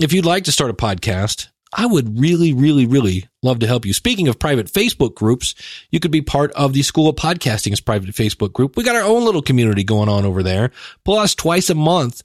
[0.00, 3.86] if you'd like to start a podcast, I would really, really, really love to help
[3.86, 3.94] you.
[3.94, 5.54] Speaking of private Facebook groups,
[5.90, 8.76] you could be part of the School of Podcasting's private Facebook group.
[8.76, 10.70] We got our own little community going on over there.
[11.04, 12.22] Plus, twice a month,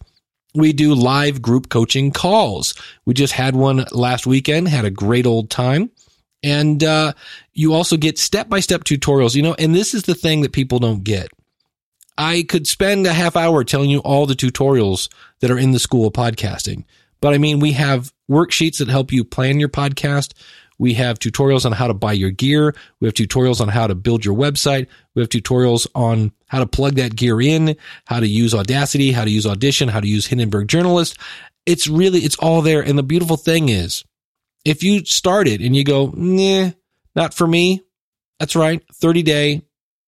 [0.54, 2.74] we do live group coaching calls.
[3.06, 5.92] We just had one last weekend, had a great old time.
[6.44, 7.14] And uh,
[7.54, 10.52] you also get step by step tutorials, you know, and this is the thing that
[10.52, 11.30] people don't get.
[12.18, 15.80] I could spend a half hour telling you all the tutorials that are in the
[15.80, 16.84] School of Podcasting.
[17.22, 20.34] But I mean, we have worksheets that help you plan your podcast.
[20.80, 22.76] We have tutorials on how to buy your gear.
[23.00, 24.88] We have tutorials on how to build your website.
[25.16, 27.76] We have tutorials on how to plug that gear in,
[28.06, 31.18] how to use Audacity, how to use Audition, how to use Hindenburg Journalist.
[31.66, 32.82] It's really, it's all there.
[32.82, 34.06] And the beautiful thing is,
[34.64, 36.72] if you start it and you go, nah,
[37.16, 37.82] not for me,
[38.40, 38.84] that's right.
[38.94, 39.62] 30 day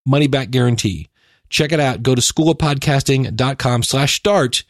[0.06, 1.10] money back guarantee.
[1.50, 2.04] Check it out.
[2.04, 4.64] Go to schoolofpodcasting.com slash start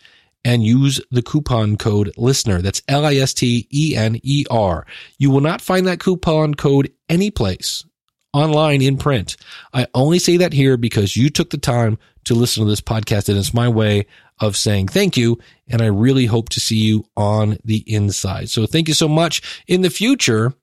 [0.46, 2.62] and use the coupon code listener.
[2.62, 4.86] That's L I S T E N E R.
[5.18, 7.86] You will not find that coupon code anyplace
[8.34, 9.36] online in print.
[9.74, 13.30] I only say that here because you took the time to listen to this podcast
[13.30, 14.06] and it's my way
[14.40, 15.40] of saying thank you.
[15.68, 18.50] And I really hope to see you on the inside.
[18.50, 19.64] So thank you so much.
[19.68, 20.54] In the future,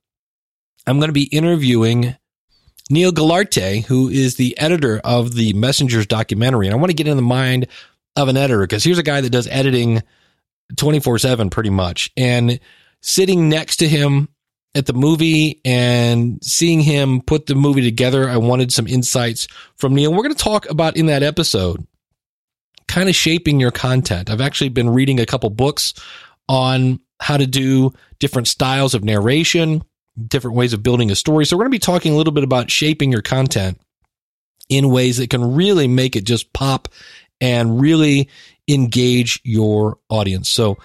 [0.86, 2.16] I'm going to be interviewing
[2.88, 6.66] Neil Galarte, who is the editor of the Messengers documentary.
[6.66, 7.66] And I want to get in the mind
[8.16, 10.02] of an editor because here's a guy that does editing
[10.76, 12.10] 24 7 pretty much.
[12.16, 12.58] And
[13.00, 14.28] sitting next to him
[14.74, 19.46] at the movie and seeing him put the movie together, I wanted some insights
[19.76, 20.10] from Neil.
[20.10, 21.86] We're going to talk about in that episode
[22.88, 24.30] kind of shaping your content.
[24.30, 25.94] I've actually been reading a couple books
[26.48, 29.82] on how to do different styles of narration,
[30.28, 31.46] different ways of building a story.
[31.46, 33.80] So we're going to be talking a little bit about shaping your content
[34.68, 36.88] in ways that can really make it just pop
[37.40, 38.28] and really
[38.68, 40.48] engage your audience.
[40.48, 40.78] So,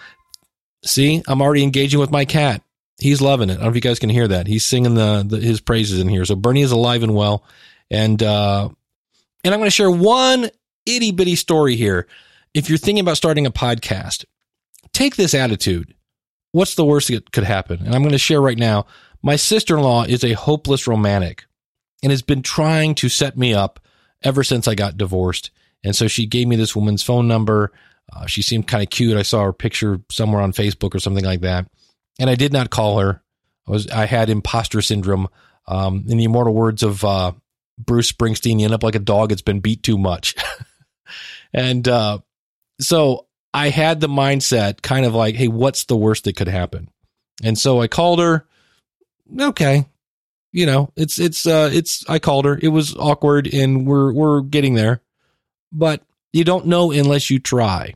[0.83, 2.61] see, I'm already engaging with my cat.
[2.99, 3.53] He's loving it.
[3.53, 4.47] I don't know if you guys can hear that.
[4.47, 6.23] He's singing the, the his praises in here.
[6.23, 7.43] So Bernie is alive and well,
[7.89, 8.69] and uh,
[9.43, 10.49] and I'm going to share one
[10.85, 12.07] itty bitty story here.
[12.53, 14.25] If you're thinking about starting a podcast,
[14.93, 15.95] take this attitude.
[16.51, 17.79] What's the worst that could happen?
[17.79, 18.85] And I'm going to share right now.
[19.23, 21.45] My sister in law is a hopeless romantic
[22.03, 23.79] and has been trying to set me up
[24.23, 25.51] ever since I got divorced.
[25.83, 27.71] And so she gave me this woman's phone number.
[28.13, 29.17] Uh, she seemed kind of cute.
[29.17, 31.67] I saw her picture somewhere on Facebook or something like that.
[32.19, 33.21] And I did not call her.
[33.67, 35.27] I was I had imposter syndrome.
[35.67, 37.31] Um, in the immortal words of uh,
[37.77, 40.35] Bruce Springsteen, you end up like a dog that's been beat too much.
[41.53, 42.19] and uh,
[42.79, 46.89] so I had the mindset kind of like, hey, what's the worst that could happen?
[47.43, 48.45] And so I called her.
[49.39, 49.85] Okay.
[50.51, 52.59] You know, it's it's uh it's I called her.
[52.61, 55.01] It was awkward and we're we're getting there.
[55.71, 56.03] But
[56.33, 57.93] you don't know unless you try.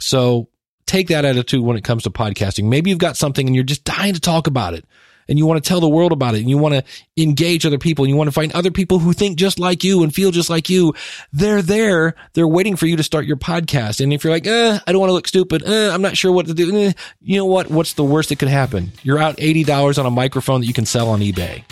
[0.00, 0.48] So
[0.86, 2.64] take that attitude when it comes to podcasting.
[2.64, 4.84] Maybe you've got something and you're just dying to talk about it
[5.28, 6.84] and you want to tell the world about it and you want to
[7.16, 10.02] engage other people and you want to find other people who think just like you
[10.02, 10.94] and feel just like you.
[11.32, 12.14] They're there.
[12.34, 14.00] They're waiting for you to start your podcast.
[14.00, 15.64] And if you're like, eh, I don't want to look stupid.
[15.66, 16.76] Eh, I'm not sure what to do.
[16.76, 17.70] Eh, you know what?
[17.70, 18.92] What's the worst that could happen?
[19.02, 21.64] You're out $80 on a microphone that you can sell on eBay.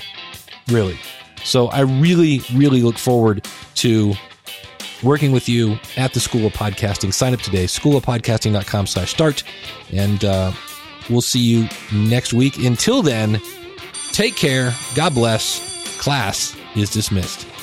[0.68, 0.98] Really.
[1.44, 4.14] So I really, really look forward to
[5.04, 7.12] working with you at the School of Podcasting.
[7.12, 9.44] Sign up today, schoolofpodcasting.com slash start.
[9.92, 10.52] And uh,
[11.08, 12.58] we'll see you next week.
[12.58, 13.40] Until then,
[14.12, 14.72] take care.
[14.94, 15.98] God bless.
[15.98, 17.53] Class is dismissed.